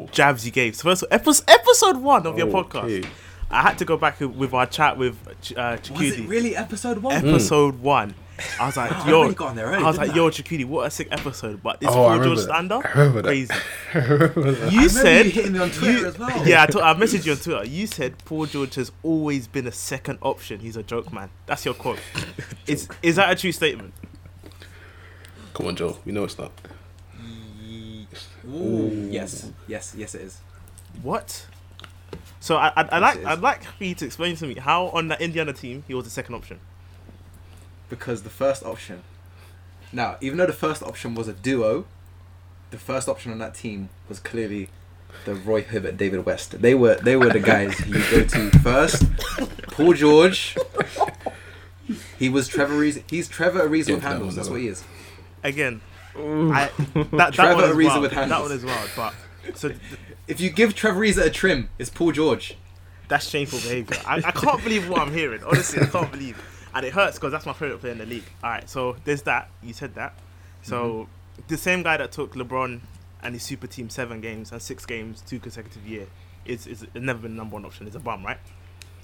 [0.02, 0.08] Ooh.
[0.10, 0.74] jabs you gave.
[0.76, 2.78] So first, episode episode one of your Okay.
[2.80, 3.06] podcast.
[3.50, 5.16] I had to go back with our chat with
[5.56, 7.14] uh, Was it really episode one?
[7.14, 8.14] Episode one.
[8.60, 10.08] I was like, oh, Wow, I yo, really got on there early, I was didn't
[10.08, 11.62] like, yo, Chakudi, what a sick episode.
[11.62, 12.42] But this Oh, I Paul George remember that.
[12.48, 13.54] stand up, I remember crazy.
[13.94, 14.72] I remember that.
[14.72, 16.48] You remember said you hitting me on Twitter you- as well.
[16.48, 17.64] Yeah, I, t- I messaged you on Twitter.
[17.64, 20.60] You said Paul George has always been a second option.
[20.60, 21.30] He's a joke man.
[21.46, 21.98] That's your quote.
[22.66, 23.94] is is that a true statement?
[25.52, 25.98] Come on, Joe.
[26.04, 26.50] We know it's not.
[28.48, 29.08] Ooh.
[29.10, 30.40] Yes, yes, yes, it is.
[31.02, 31.46] What?
[32.40, 35.08] So I, I, I like, I'd like for you to explain to me how on
[35.08, 36.60] that Indiana team he was the second option.
[37.94, 39.02] Because the first option.
[39.92, 41.84] Now, even though the first option was a duo,
[42.72, 44.68] the first option on that team was clearly
[45.24, 46.60] the Roy Hibbert, David West.
[46.60, 49.04] They were they were the guys you go to first.
[49.68, 50.56] Paul George.
[52.18, 53.02] He was Trevor Ariza.
[53.08, 54.26] He's Trevor Ariza Yeah, with handles.
[54.28, 54.82] was That's what he is.
[55.44, 55.80] Again,
[56.16, 58.02] I, that that Trevor one is Ariza wild.
[58.02, 58.90] with That one is wild.
[58.96, 59.14] But
[59.56, 59.80] so th-
[60.26, 62.56] If you give Trevor Ariza a trim, it's Paul George.
[63.08, 63.98] that's shameful behavior.
[64.06, 65.44] I, I can't believe what I'm hearing.
[65.44, 66.42] Honestly, I can't believe,
[66.74, 68.24] and it hurts because that's my favorite player in the league.
[68.42, 69.48] All right, so there's that.
[69.62, 70.14] You said that.
[70.62, 71.42] So Mm-hmm.
[71.48, 72.80] the same guy that took LeBron
[73.22, 76.06] and his super team seven games and six games two consecutive year
[76.44, 77.86] is is never been a number one option.
[77.88, 78.38] Is a bum, right?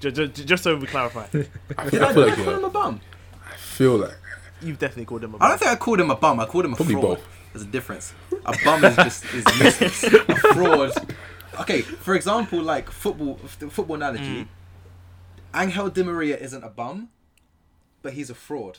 [0.00, 2.54] Just, just so we clarify, I Did feel, I, I feel did I like call
[2.54, 3.00] him a bum?
[3.46, 4.16] I feel like
[4.62, 5.46] you've definitely called him a I bum.
[5.46, 6.40] I don't think I called him a bum.
[6.40, 7.04] I called him a Probably fraud.
[7.18, 7.26] both.
[7.52, 8.14] There's a difference.
[8.46, 10.04] A bum is just is useless.
[10.28, 10.92] a fraud.
[11.60, 14.46] Okay, for example, like football, the football analogy.
[15.54, 17.08] Angel Di Maria isn't a bum,
[18.02, 18.78] but he's a fraud.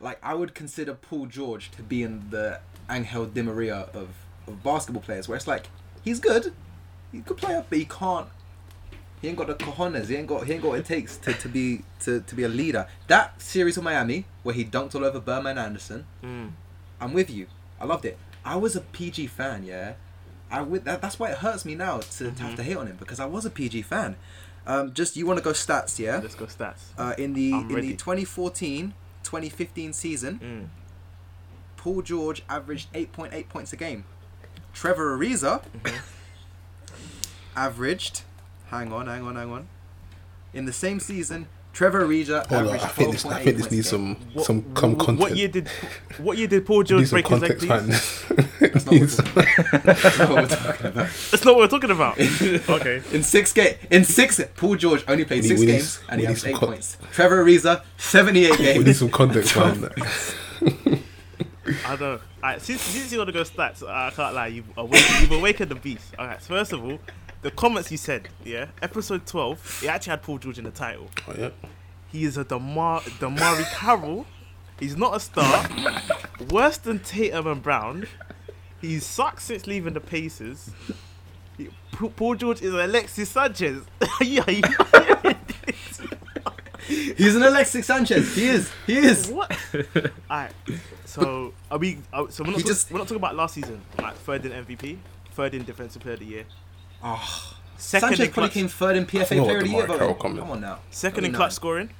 [0.00, 2.60] Like I would consider Paul George to be in the
[2.90, 4.08] Angel Di Maria of,
[4.46, 5.68] of basketball players, where it's like
[6.02, 6.52] he's good,
[7.12, 8.28] he's a good player, but he can't.
[9.22, 10.08] He ain't got the cojones.
[10.08, 10.46] He ain't got.
[10.46, 12.86] He ain't got what it takes to, to be to, to be a leader.
[13.06, 16.06] That series of Miami where he dunked all over Birdman Andersen.
[16.22, 16.50] Mm.
[17.00, 17.46] I'm with you.
[17.80, 18.18] I loved it.
[18.44, 19.94] I was a PG fan, yeah.
[20.50, 20.84] I would.
[20.84, 23.18] That, that's why it hurts me now to, to have to hate on him because
[23.18, 24.16] I was a PG fan.
[24.66, 26.18] Um, just you want to go stats, yeah?
[26.22, 26.80] Let's go stats.
[26.98, 27.88] Uh, in the I'm in ready.
[27.92, 30.66] the 2014 2015 season, Mm.
[31.76, 34.04] Paul George averaged 8.8 points a game.
[34.72, 35.96] Trevor Ariza Mm-hmm.
[37.56, 38.22] averaged.
[38.70, 39.68] Hang on, hang on, hang on.
[40.52, 41.46] In the same season,
[41.76, 42.74] Trevor Ariza hold on.
[42.74, 45.18] I think this I think this needs some What- some some what- content.
[45.20, 45.68] What year did
[46.16, 47.58] what year did Paul George break his leg?
[47.58, 47.68] Please?
[48.60, 51.06] That's not what That's not what we're talking about.
[51.30, 52.18] That's not what we're talking about.
[52.80, 53.02] okay.
[53.12, 56.20] In six ga- in six, Paul George only played need- six we need- games and
[56.20, 56.96] he we need had some eight con- points.
[57.12, 58.78] Trevor Ariza, seventy-eight games.
[58.78, 61.00] we need some context behind that.
[61.84, 62.20] I don't know.
[62.42, 64.46] Alright, since, since you want to go stats, I can't lie.
[64.46, 66.14] You've awakened, you've awakened the beast.
[66.18, 66.98] Alright, so first of all,
[67.46, 71.08] the comments you said, yeah, episode 12, it actually had Paul George in the title.
[71.28, 71.50] Oh, yeah.
[72.10, 74.26] He is a Damar DeMarre Carroll.
[74.80, 75.68] He's not a star.
[76.50, 78.08] Worse than Tatum and Brown.
[78.80, 80.70] He sucks since leaving the Pacers.
[81.56, 83.82] He- Paul George is Alexis Sanchez.
[84.20, 84.42] yeah,
[86.88, 88.34] He's an Alexis Sanchez.
[88.34, 88.72] He is.
[88.88, 89.28] He is.
[89.28, 89.56] What?
[90.28, 90.52] Alright.
[91.04, 91.98] So are we?
[92.12, 93.80] Are, so we're not, talk- just- we're not talking about last season.
[94.00, 94.98] Like third in MVP,
[95.32, 96.44] third in Defensive Player of the Year,
[97.08, 99.86] Oh, second Sanchez in probably clutch, came third in PFA forgot Player of the Year.
[99.86, 100.36] Carroll voting.
[100.38, 100.78] Come on now.
[100.90, 101.90] second in clutch scoring,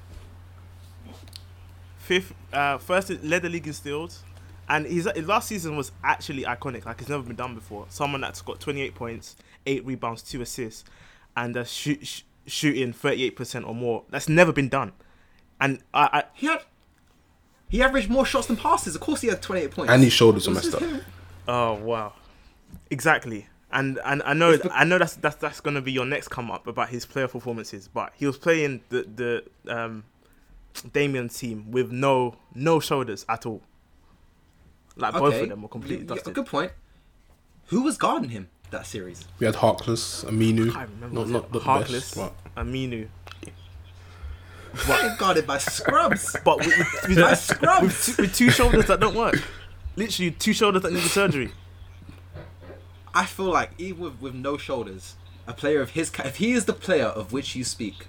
[1.98, 4.22] fifth, uh, first in- led the league in steals,
[4.68, 6.84] and his, his last season was actually iconic.
[6.86, 7.86] Like it's never been done before.
[7.88, 9.36] Someone that's got 28 points,
[9.66, 10.84] eight rebounds, two assists,
[11.36, 14.02] and uh, shoot, sh- shooting 38 percent or more.
[14.10, 14.92] That's never been done.
[15.60, 16.62] And I, I He had.
[17.68, 18.94] He averaged more shots than passes.
[18.94, 19.92] Of course, he had twenty-eight points.
[19.92, 20.82] And his shoulders are messed up.
[21.48, 22.12] Oh wow,
[22.90, 23.48] exactly.
[23.72, 26.50] And and I know It's I know that's that's that's gonna be your next come
[26.50, 27.88] up about his player performances.
[27.88, 29.02] But he was playing the
[29.66, 30.04] the um,
[30.92, 33.62] Damian team with no no shoulders at all.
[34.96, 36.34] Like both of them were completely Yeah, dusted.
[36.34, 36.72] Good point.
[37.66, 39.26] Who was guarding him that series?
[39.40, 40.74] We had Harkless, Aminu.
[40.74, 42.16] I remember Not, was not it the Harkless, best.
[42.16, 43.08] But Aminu.
[44.86, 46.36] Getting guarded by scrubs.
[46.44, 49.42] But with, with, with, By with, two, with two shoulders that don't work.
[49.96, 51.50] Literally two shoulders that need surgery.
[53.22, 55.14] I feel like even with, with no shoulders,
[55.46, 58.06] a player of his, ca- if he is the player of which you speak,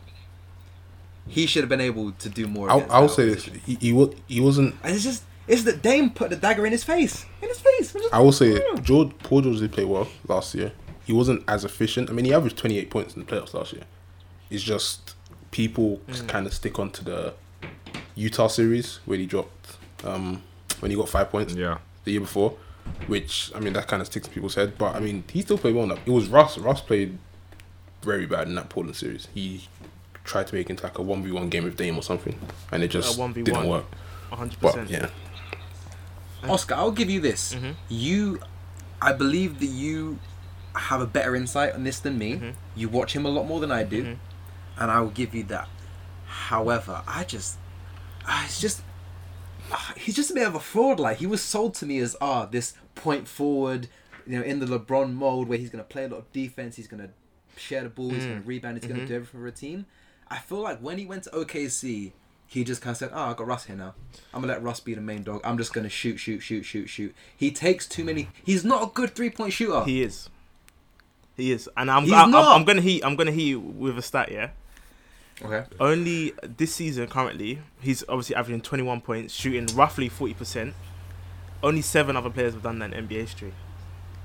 [1.28, 2.70] he should have been able to do more.
[2.70, 6.10] I'll, I'll say this: he, he was he wasn't And it's just is that Dame
[6.10, 7.26] put the dagger in his face.
[7.42, 7.96] In his face.
[7.96, 8.62] I'm just- I will say.
[8.82, 10.72] George Paul George did play well last year.
[11.06, 12.10] He wasn't as efficient.
[12.10, 13.84] I mean, he averaged 28 points in the playoffs last year.
[14.50, 15.16] It's just
[15.52, 16.28] people Mm.
[16.28, 17.34] kind of stick onto the
[18.16, 20.44] Utah series where he dropped um,
[20.82, 21.78] when he got five points Yeah.
[22.04, 22.58] the year before,
[23.08, 24.78] which I mean that kind of sticks in people's head.
[24.78, 26.00] But I mean, he still played well enough.
[26.06, 26.58] It was Russ.
[26.58, 27.18] Russ played
[28.04, 29.28] very bad in that Portland series.
[29.34, 29.68] He
[30.24, 32.38] tried to make it into like a one v one game with Dame or something,
[32.72, 33.44] and it just 1v1.
[33.46, 33.86] didn't work.
[34.30, 34.90] hundred But percent.
[34.90, 35.10] yeah,
[36.50, 37.54] Oscar, I'll give you this.
[37.54, 37.76] Mhm.
[37.90, 38.40] You,
[39.02, 40.20] I believe that you
[40.76, 42.34] have a better insight on this than me.
[42.36, 42.54] Mhm.
[42.76, 44.18] You watch him a lot more than I do, Mhm.
[44.78, 45.68] and I will give you that.
[46.28, 47.58] However, I just,
[48.46, 48.82] it's just,
[49.98, 51.00] he's just a bit of a fraud.
[51.00, 53.88] Like he was sold to me as ah this point forward,
[54.26, 56.88] you know, in the LeBron mold where he's gonna play a lot of defense, he's
[56.88, 57.10] gonna
[57.56, 58.28] share the ball, he's Mm.
[58.30, 59.08] gonna rebound, he's gonna Mhm.
[59.08, 59.86] do everything for a team.
[60.30, 62.14] I feel like when he went to OKC,
[62.48, 63.94] he just kind of said, "Oh, I got Russ here now.
[64.34, 65.42] I'm gonna let Russ be the main dog.
[65.44, 68.30] I'm just gonna shoot, shoot, shoot, shoot, shoot." He takes too many.
[68.44, 69.84] He's not a good three point shooter.
[69.84, 70.30] He is.
[71.36, 72.56] He is, and I'm He's I'm, not.
[72.56, 74.32] I'm gonna hit I'm gonna hit you with a stat.
[74.32, 74.50] Yeah,
[75.44, 75.66] okay.
[75.80, 80.74] only this season currently he's obviously averaging 21 points, shooting roughly 40 percent.
[81.64, 83.54] Only seven other players have done that in NBA history,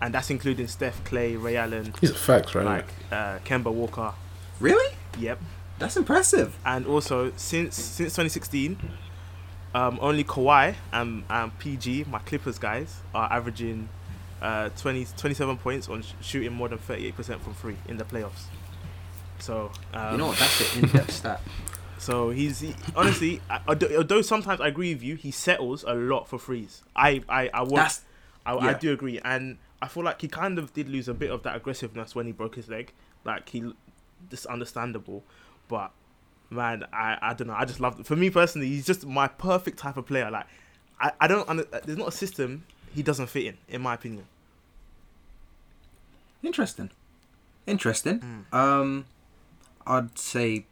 [0.00, 2.64] and that's including Steph, Clay, Ray Allen, these are facts, right?
[2.64, 4.12] like uh, Kemba Walker.
[4.60, 4.94] Really?
[5.18, 5.40] Yep.
[5.78, 6.56] That's impressive.
[6.64, 8.76] and also since since 2016,
[9.74, 13.88] um, only Kawhi and, and PG, my Clippers guys, are averaging
[14.40, 18.44] uh, 20, 27 points on sh- shooting more than 38% from three in the playoffs.
[19.42, 20.38] So um, you know what?
[20.38, 21.40] That's an in-depth stat.
[21.98, 26.28] so he's he, honestly, I- although sometimes I agree with you, he settles a lot
[26.28, 26.82] for frees.
[26.94, 28.02] I I I want, That's
[28.46, 31.30] I, I do agree, and I feel like he kind of did lose a bit
[31.32, 32.92] of that aggressiveness when he broke his leg.
[33.24, 33.72] Like he,
[34.30, 35.24] it's understandable,
[35.66, 35.90] but
[36.48, 37.54] man, I I don't know.
[37.54, 38.06] I just love.
[38.06, 40.30] For me personally, he's just my perfect type of player.
[40.30, 40.46] Like
[41.00, 41.46] I I don't.
[41.84, 42.62] There's not a system
[42.94, 44.26] he doesn't fit in, in my opinion.
[46.44, 46.90] interesting.
[47.66, 48.18] Interesting.
[48.52, 48.54] Mm.
[48.56, 49.04] Um,
[49.86, 50.64] I'd say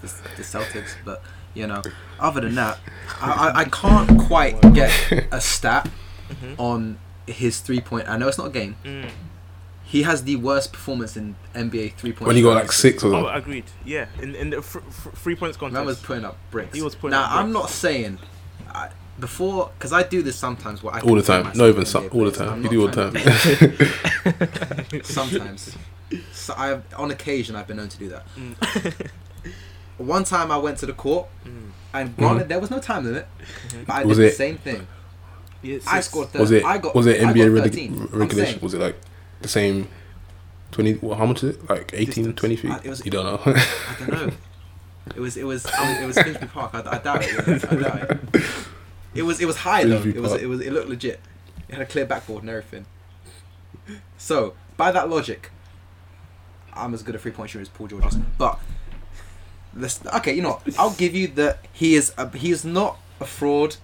[0.00, 1.22] the, the Celtics, but
[1.54, 1.82] you know,
[2.18, 2.78] other than that,
[3.20, 4.90] I, I, I can't quite get
[5.32, 5.88] a stat
[6.30, 6.54] Mhm.
[6.58, 8.08] on his three point.
[8.08, 8.76] I know it's not a game.
[8.84, 9.10] Mm.
[9.82, 12.28] He has the worst performance in NBA three point.
[12.28, 13.64] when he got like six or Oh, agreed.
[13.84, 15.74] Yeah, in in the fr- fr- three points contest.
[15.74, 16.76] Man was putting up bricks.
[16.76, 17.62] He was putting now up I'm bricks.
[17.64, 18.18] not saying
[18.72, 18.90] I,
[19.20, 20.82] before because I do this sometimes.
[20.82, 22.62] Where I all the time, myself not even some, all the time.
[22.62, 25.02] You do all the time.
[25.04, 25.76] sometimes.
[26.32, 28.24] So I on occasion I've been known to do that.
[28.36, 29.10] Mm.
[29.98, 31.70] One time I went to the court Mm.
[31.92, 33.26] and granted there was no time limit,
[33.86, 34.86] but I Was did it- the same thing.
[35.62, 36.28] Yeah, I scored.
[36.28, 36.40] 30.
[36.40, 38.60] was it I got, was it NBA got reg- regulation?
[38.62, 38.96] Was it like
[39.42, 39.88] the same?
[40.70, 40.94] Twenty?
[40.94, 41.68] Well, how much is it?
[41.68, 42.34] Like 18, Distance.
[42.40, 42.70] 20 feet?
[42.70, 43.40] Uh, it was- you don't know.
[43.54, 43.64] I
[43.98, 44.32] don't know.
[45.14, 46.70] It was it was it was, it was Finchley Park.
[46.74, 47.32] I, I doubt it.
[47.32, 48.44] you I doubt it.
[49.14, 50.02] It was it was high though.
[50.02, 51.20] It was it was it looked legit.
[51.68, 52.86] It had a clear backboard and everything.
[54.18, 55.50] So by that logic,
[56.72, 58.16] I'm as good a three point shooter as Paul George is.
[58.38, 58.58] But
[59.74, 60.32] let's okay.
[60.34, 60.78] You know, what?
[60.78, 63.76] I'll give you that he is a, he is not a fraud.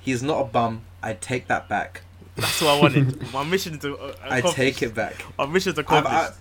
[0.00, 0.82] He is not a bum.
[1.02, 2.02] I take that back.
[2.36, 3.32] That's what I wanted.
[3.32, 3.96] My mission to.
[3.96, 5.24] Uh, I take it back.
[5.38, 6.12] My mission to I've- accomplish.
[6.14, 6.32] I-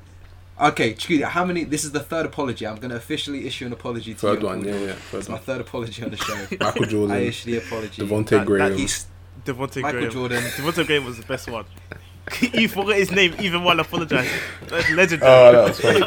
[0.60, 1.64] okay, Chikudi, how many?
[1.64, 2.66] This is the third apology.
[2.68, 4.47] I'm going to officially issue an apology to Third you.
[4.47, 4.93] one, yeah, yeah.
[4.93, 6.36] Third It's my third apology on the show.
[6.60, 7.16] Michael Jordan.
[7.16, 8.01] I issue the apology.
[8.01, 8.78] Devontae That- that Graham.
[8.78, 9.07] He's
[9.45, 10.12] Devontae Michael Graham.
[10.12, 10.43] Jordan.
[10.57, 11.66] Devontae Graham was the best one.
[12.53, 14.32] you forgot his name even while apologizing.
[14.68, 15.32] That's legendary.
[15.32, 16.03] Oh, that was funny.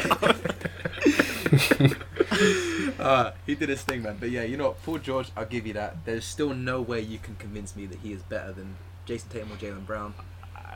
[2.99, 4.17] uh, he did his thing, man.
[4.19, 6.05] But yeah, you know what, Paul George, I'll give you that.
[6.05, 8.75] There's still no way you can convince me that he is better than
[9.05, 10.13] Jayson Tatum or Jaylen Brown.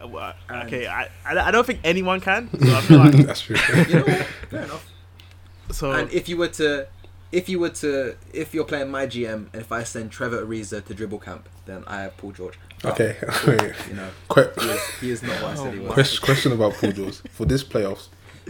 [0.01, 0.33] I- well,
[0.65, 2.49] okay, I, I I don't think anyone can.
[2.59, 3.55] So I feel like That's true.
[3.89, 4.25] You know what?
[4.49, 4.91] Fair enough.
[5.71, 5.91] so.
[5.91, 6.87] And if you were to,
[7.31, 10.83] if you were to, if you're playing my GM, and if I send Trevor Ariza
[10.85, 12.57] to dribble camp, then I have Paul George.
[12.81, 13.17] But, Okay.
[13.47, 13.73] wait.
[13.89, 15.93] You know, Que- he is, he is not what I said he oh was.
[15.93, 18.07] question, question about Paul George for this playoffs.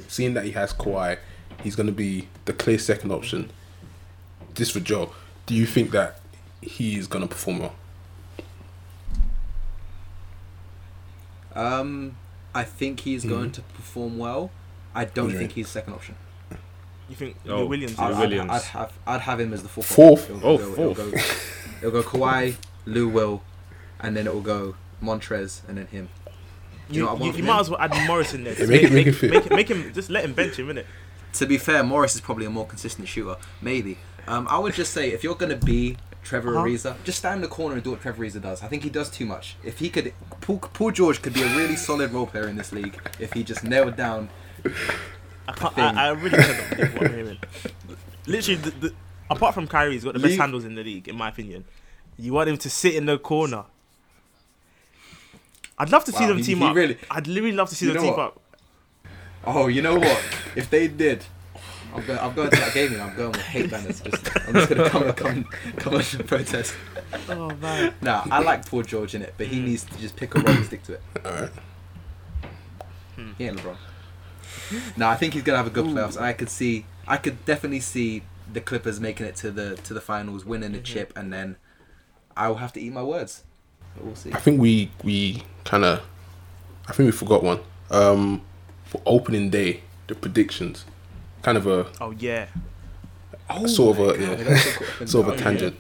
[0.07, 1.17] Seeing that he has Kawhi,
[1.63, 3.49] he's going to be the clear second option.
[4.55, 5.11] This for Joe.
[5.45, 6.19] Do you think that
[6.61, 7.75] he's going to perform well?
[11.58, 12.16] Um,
[12.53, 13.30] I think he's Mhm.
[13.30, 14.51] going to perform well.
[14.95, 15.38] I don't Okay.
[15.39, 16.16] think he's second option.
[17.10, 17.97] you think Oh, Lou Williams?
[17.97, 19.88] I'd, is- I'd- I'd, have I'd have him as the fourth.
[19.88, 20.22] Fourth?
[20.24, 20.41] option.
[20.43, 20.99] Oh, It'll fourth.
[20.99, 21.18] It'll go,
[21.88, 22.55] it'll go Kawhi,
[22.86, 23.43] Lou Will,
[24.01, 26.10] and then it will go Montrez, and then him.
[26.89, 28.53] You You, know what I you, want you might as well add Morris in there.
[28.53, 29.30] Yeah, Just make it- make make, fit.
[29.32, 30.84] make, make him just let him bench him, innit?
[31.34, 33.38] To be fair, Morris is probably a more consistent shooter.
[33.62, 33.97] Maybe.
[34.28, 35.95] Um, I would just say if you're gonna be
[36.28, 36.65] Trevor Uh-huh.
[36.65, 38.61] Ariza, just stand in the corner and do what Trevor Ariza does.
[38.61, 39.55] I think he does too much.
[39.63, 42.71] If he could, Paul, Paul George could be a really solid role player in this
[42.71, 44.30] league if he just nailed down.
[45.47, 45.84] I, can't, thing.
[45.84, 47.38] I, I really cannot believe what I'm hearing.
[48.25, 48.93] Literally, the, the,
[49.30, 51.63] apart from Kyrie, he's got the best League- handles in the league, in my opinion.
[52.17, 53.63] You want him to sit in the corner.
[55.78, 56.75] I'd love to see them he- team he up.
[56.75, 58.19] really- I'd really love to see them team what?
[58.19, 58.41] up.
[59.45, 60.21] Oh, you know what?
[60.55, 61.23] if they did,
[61.93, 62.19] I'm going.
[62.19, 64.01] I'm going to that game and I'm going with hate banners.
[64.01, 65.43] Just, I'm just gonna come come
[65.77, 66.75] come on and protest.
[67.29, 67.93] Oh man.
[68.01, 69.65] Nah, I like Paul George in it, but he hmm.
[69.65, 71.01] needs to just pick a role and stick to it.
[71.25, 71.49] All right.
[73.15, 73.31] Hmm.
[73.38, 73.77] He ain't LeBron.
[74.97, 76.17] No, I think he's gonna have a good playoffs.
[76.17, 79.93] And I could see, I could definitely see the Clippers making it to the to
[79.93, 80.85] the finals, winning the mm-hmm.
[80.85, 81.57] chip, and then
[82.35, 83.43] I will have to eat my words.
[83.95, 84.33] But we'll see.
[84.33, 86.01] I think we we kind of,
[86.88, 87.59] I think we forgot one.
[87.89, 88.41] Um,
[88.83, 90.85] for opening day, the predictions,
[91.47, 92.47] kind of a Oh yeah.
[93.49, 95.43] Oh sort of a God, yeah, that's so sort of Oh, a yeah.
[95.43, 95.75] tangent.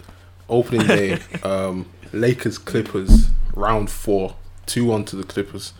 [0.49, 5.73] Opening day, um, Lakers Clippers round four, two one to the Clippers.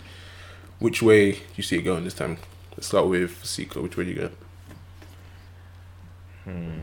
[0.80, 2.38] Which way do you see it going this time?
[2.72, 3.82] Let's start with Seiko.
[3.82, 4.30] Which way do you go?
[6.44, 6.80] Hmm.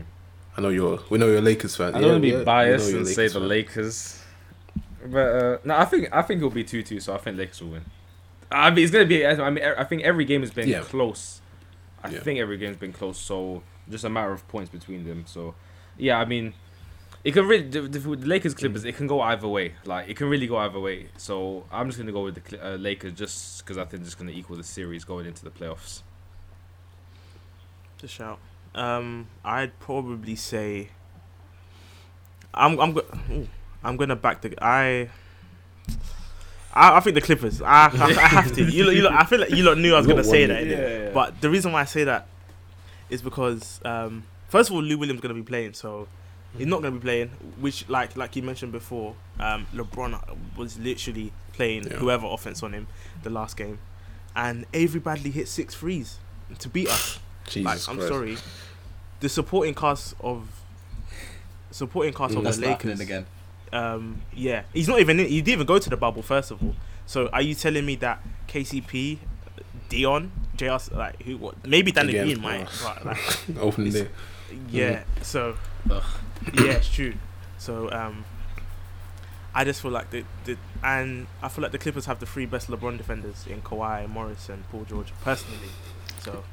[0.57, 0.99] I know you're.
[1.09, 1.93] We know you're a Lakers fan.
[1.93, 3.47] I don't want to Yeah, be biased know you're and say the fan.
[3.47, 4.23] Lakers,
[5.05, 6.99] but uh, no, I think I think it'll be two two.
[6.99, 7.85] So I think Lakers will win.
[8.51, 9.25] I mean, it's gonna be.
[9.25, 10.81] I mean, I think every game has been Yeah.
[10.81, 11.41] close.
[12.05, 12.19] I Yeah.
[12.21, 13.17] think every game's been close.
[13.17, 15.25] So just a matter of points between them.
[15.27, 15.55] So
[15.97, 16.53] yeah, I mean,
[17.23, 18.85] it can really the, the, the Lakers Clippers.
[18.85, 19.73] It can go either way.
[19.85, 21.07] Like it can really go either way.
[21.17, 24.31] So I'm just gonna go with the uh, Lakers just because I think it's gonna
[24.31, 26.01] equal the series going into the playoffs.
[27.97, 28.39] Just shout.
[28.73, 30.89] Um, I'd probably say.
[32.53, 33.47] I'm I'm go- ooh,
[33.83, 35.09] I'm gonna back the I.
[36.75, 37.61] I, I think the Clippers.
[37.61, 38.63] I, I, I have to.
[38.63, 40.49] You lot, you lot, I feel like you lot knew I was gonna say one
[40.55, 40.63] that.
[40.67, 41.09] minute.
[41.11, 41.13] innit?
[41.13, 42.27] But the reason why I say that
[43.09, 46.07] is because um, first of all, Lou Williams gonna be playing, so
[46.57, 47.29] he's not gonna be playing.
[47.59, 50.19] Which, like like you mentioned before, um, LeBron
[50.57, 51.97] was literally playing Yeah.
[51.97, 52.87] whoever offense on him
[53.23, 53.79] the last game,
[54.35, 56.17] and Avery Bradley hit six threes
[56.59, 57.19] to beat us.
[57.47, 58.11] Jesus like I'm Christ.
[58.11, 58.37] sorry,
[59.21, 60.47] the supporting cast of
[61.71, 62.37] supporting cast Mm.
[62.39, 62.99] of That's the happening Lakers.
[63.07, 63.25] again.
[63.75, 65.19] Um, yeah, he's not even.
[65.19, 66.75] In, he didn't even go to the bubble first of all.
[67.05, 69.17] So are you telling me that KCP,
[69.89, 71.37] Dion, JR, like who?
[71.37, 71.65] What?
[71.67, 72.61] Maybe Danny Again, Green might.
[72.61, 74.57] uh, But like, Opening It's- day.
[74.69, 75.03] yeah.
[75.21, 75.57] So
[75.89, 76.03] Ugh.
[76.53, 77.13] yeah, it's true.
[77.57, 78.25] So um,
[79.53, 82.45] I just feel like the, the and I feel like the Clippers have the three
[82.45, 85.69] best LeBron defenders in Kawhi, Morris, and Paul George personally.
[86.21, 86.43] So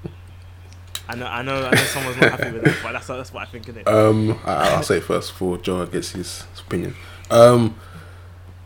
[1.08, 3.42] I know I know I know someone's not happy with that, but that's that's what
[3.42, 3.86] I think of it.
[3.88, 6.94] Um, I, I'll say it first before Joe gets his opinion.
[7.30, 7.76] Um,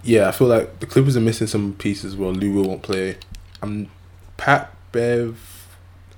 [0.03, 2.15] yeah, I feel like the Clippers are missing some pieces.
[2.17, 3.17] Well, Lou won't play.
[3.63, 3.89] Um,
[4.37, 5.67] Pat Bev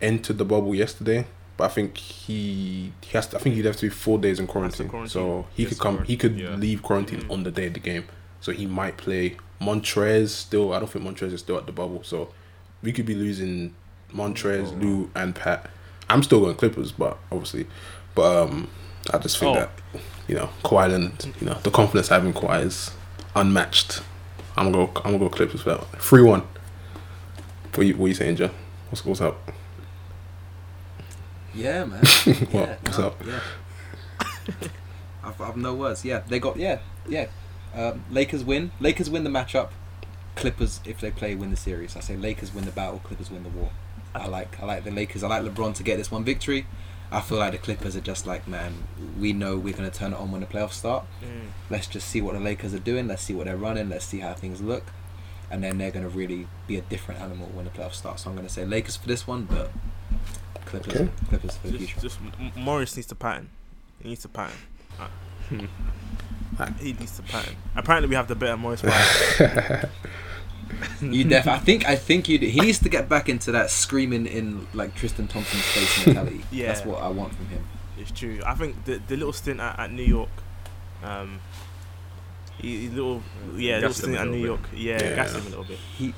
[0.03, 3.29] entered the bubble yesterday, but I think he he has.
[3.29, 4.89] To, I think he'd have to be four days in quarantine.
[4.89, 5.11] quarantine.
[5.11, 6.05] So he Yes, could come.
[6.05, 6.55] He could yeah.
[6.57, 7.31] leave quarantine Mm.
[7.31, 8.05] on the day of the game.
[8.41, 10.29] So he might play Montrez.
[10.31, 12.03] Still, I don't think Montrez is still at the bubble.
[12.03, 12.33] So
[12.83, 13.75] we could be losing
[14.13, 14.75] Montrez, Oh.
[14.77, 15.71] Lou, and Pat.
[16.11, 17.67] I'm still going Clippers, but obviously,
[18.15, 18.69] but um,
[19.13, 19.61] I just think Oh.
[19.61, 19.71] that
[20.27, 22.91] you know Kawhi and you know the confidence having Kawhi is
[23.35, 24.03] unmatched.
[24.57, 24.93] I'm gonna go.
[25.05, 26.01] I'm gonna go Clippers for that one.
[26.01, 26.43] Three one.
[27.75, 28.51] What you What you saying, Joe?
[28.91, 29.53] What's What's up?
[31.55, 32.01] Yeah, man.
[32.05, 32.25] What?
[32.53, 33.23] Yeah, What's no, up?
[33.27, 33.41] Yeah.
[35.25, 36.05] I've, I've no words.
[36.05, 36.79] Yeah, they got yeah,
[37.09, 37.27] yeah.
[37.75, 38.71] Um, Lakers win.
[38.81, 39.71] Lakers win the matchup.
[40.37, 41.97] Clippers, if they play, win the series.
[41.97, 43.01] I say Lakers win the battle.
[43.05, 43.71] Clippers win the war.
[44.15, 45.23] I like I like the Lakers.
[45.23, 46.67] I like LeBron to get this one victory.
[47.11, 48.75] I feel like the Clippers are just like, man,
[49.19, 51.05] we know we're gonna turn it on when the playoffs start.
[51.23, 51.49] Mm.
[51.71, 53.09] Let's just see what the Lakers are doing.
[53.09, 53.89] Let's see what they're running.
[53.89, 54.85] Let's see how things look,
[55.51, 58.19] and then they're gonna really be a different animal when the playoffs start.
[58.21, 59.71] So I'm gonna say Lakers for this one, but
[60.67, 61.09] Clippers, Okay.
[61.31, 62.01] Clippers for the Just, future.
[62.09, 63.49] just M- Morris needs to pattern.
[64.03, 64.57] He needs to pattern.
[65.01, 67.55] Uh, he needs to pattern.
[67.77, 68.83] Apparently, we have the better Morris.
[70.69, 71.13] Pattern.
[71.13, 71.47] You def.
[71.47, 71.87] I think.
[71.89, 72.39] I think you.
[72.39, 76.41] He needs to get back into that screaming in like Tristan Thompson's face mentality.
[76.51, 76.67] Yeah.
[76.69, 77.65] That's what I want from him.
[77.99, 78.41] It's true.
[78.47, 80.31] I think the the little stint at, at New York,
[81.03, 81.41] um,
[82.59, 83.23] he, he little
[83.57, 85.15] yeah, little Gassed him stint at New little York, yeah, Yeah.
[85.17, 85.79] gassed him a little bit.
[85.97, 86.15] He.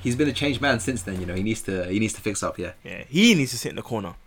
[0.00, 1.18] He's been a changed man since then.
[1.18, 1.34] You know.
[1.34, 1.86] He needs to.
[1.86, 2.58] He needs to fix up.
[2.58, 2.72] Yeah.
[2.84, 4.14] Yeah, he needs to sit in the corner.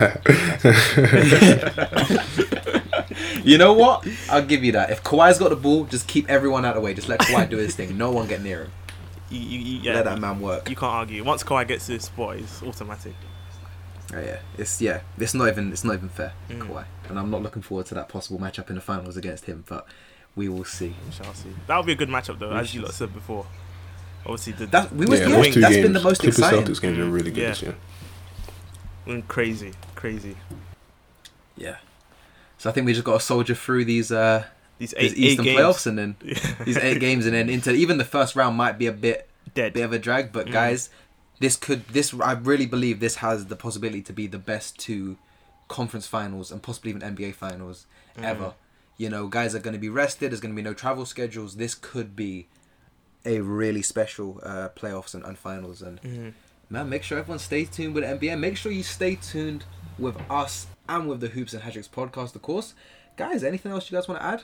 [3.44, 4.06] You know what?
[4.28, 4.90] I'll give you that.
[4.90, 6.92] If Kawhi's got the ball, just keep everyone out of the way.
[6.94, 7.96] Just let Kawhi do his thing.
[7.96, 8.72] No one get near him.
[9.30, 10.68] You, you, you, yeah, Let that man work.
[10.70, 11.22] you can't argue.
[11.22, 13.14] Once Kawhi gets to this spot, it's automatic.
[14.14, 14.38] Oh, yeah.
[14.56, 15.00] It's yeah.
[15.18, 15.70] It's not even.
[15.72, 16.32] It's not even fair.
[16.48, 16.60] Mm.
[16.62, 16.84] Kawhi.
[17.08, 19.64] And I'm not looking forward to that possible matchup in the finals against him.
[19.68, 19.86] But
[20.34, 20.94] we will see.
[21.06, 21.50] We shall see.
[21.66, 23.46] That would be a good matchup, though, We as you lot said before.
[24.24, 25.84] Obviously, the That we was yeah, yeah, those two That's games.
[25.84, 26.64] been the most Clippers exciting.
[26.64, 27.48] Celtics games are really good Yeah.
[27.50, 27.74] this year.
[29.06, 30.36] mm, crazy, crazy.
[31.56, 31.76] Yeah.
[32.56, 34.44] So I think we just got to soldier through these uh
[34.78, 36.16] These these eight, Eastern games, playoffs and then
[36.64, 39.72] these eight games and then into even the first round might be a bit dead.
[39.72, 40.32] bit of a drag.
[40.32, 40.52] But Mm.
[40.52, 40.90] guys,
[41.40, 45.16] this could this I really believe this has the possibility to be the best two
[45.68, 48.24] conference finals and possibly even NBA finals Mm.
[48.24, 48.54] ever.
[48.96, 50.30] You know, guys are going to be rested.
[50.32, 51.56] There's going to be no travel schedules.
[51.56, 52.48] This could be
[53.24, 55.82] a really special uh, playoffs and, and finals.
[55.82, 56.32] And Mhm.
[56.70, 58.36] man, make sure everyone stays tuned with NBA.
[58.38, 59.64] Make sure you stay tuned
[59.98, 62.74] with us and with the Hoops and Hatchicks podcast, of course.
[63.16, 64.42] Guys, anything else you guys want to add?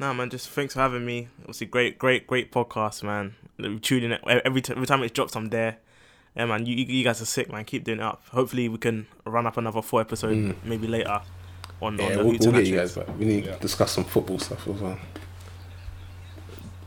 [0.00, 1.28] Nah, man, just thanks for having me.
[1.40, 3.34] Obviously, great, great, great podcast, man.
[3.82, 5.76] Tuning it every t- every time it drops, I'm there.
[6.34, 7.66] Yeah, man, you, you guys are sick, man.
[7.66, 8.22] Keep doing it up.
[8.32, 10.54] Hopefully, we can run up another four episode Mm.
[10.64, 11.20] maybe later
[11.82, 13.08] on, Yeah, on the we'll, we'll get you guys back.
[13.18, 13.56] We need Yeah.
[13.56, 14.98] to discuss some football stuff as well.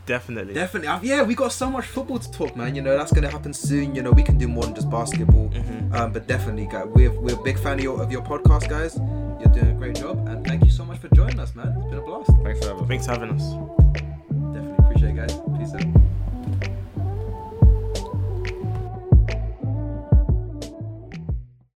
[0.06, 0.54] Definitely.
[0.54, 0.88] Definitely.
[0.90, 2.76] Uh, Yeah, we got so much football to talk, man.
[2.76, 3.96] You know, that's going to happen soon.
[3.96, 5.50] You know, we can do more than just basketball.
[5.50, 5.94] Mhm.
[5.96, 8.98] Um, but definitely, guys, we're, we're a big fan of your, of your podcast, guys.
[9.40, 10.28] You're doing a great job.
[10.28, 11.74] And thank you so much for joining us, man.
[11.78, 12.32] It's been a blast.
[12.44, 12.88] Thanks for having me.
[12.88, 13.44] Thanks for having us.
[14.54, 15.40] Definitely appreciate it, guys.
[15.58, 16.03] Peace out.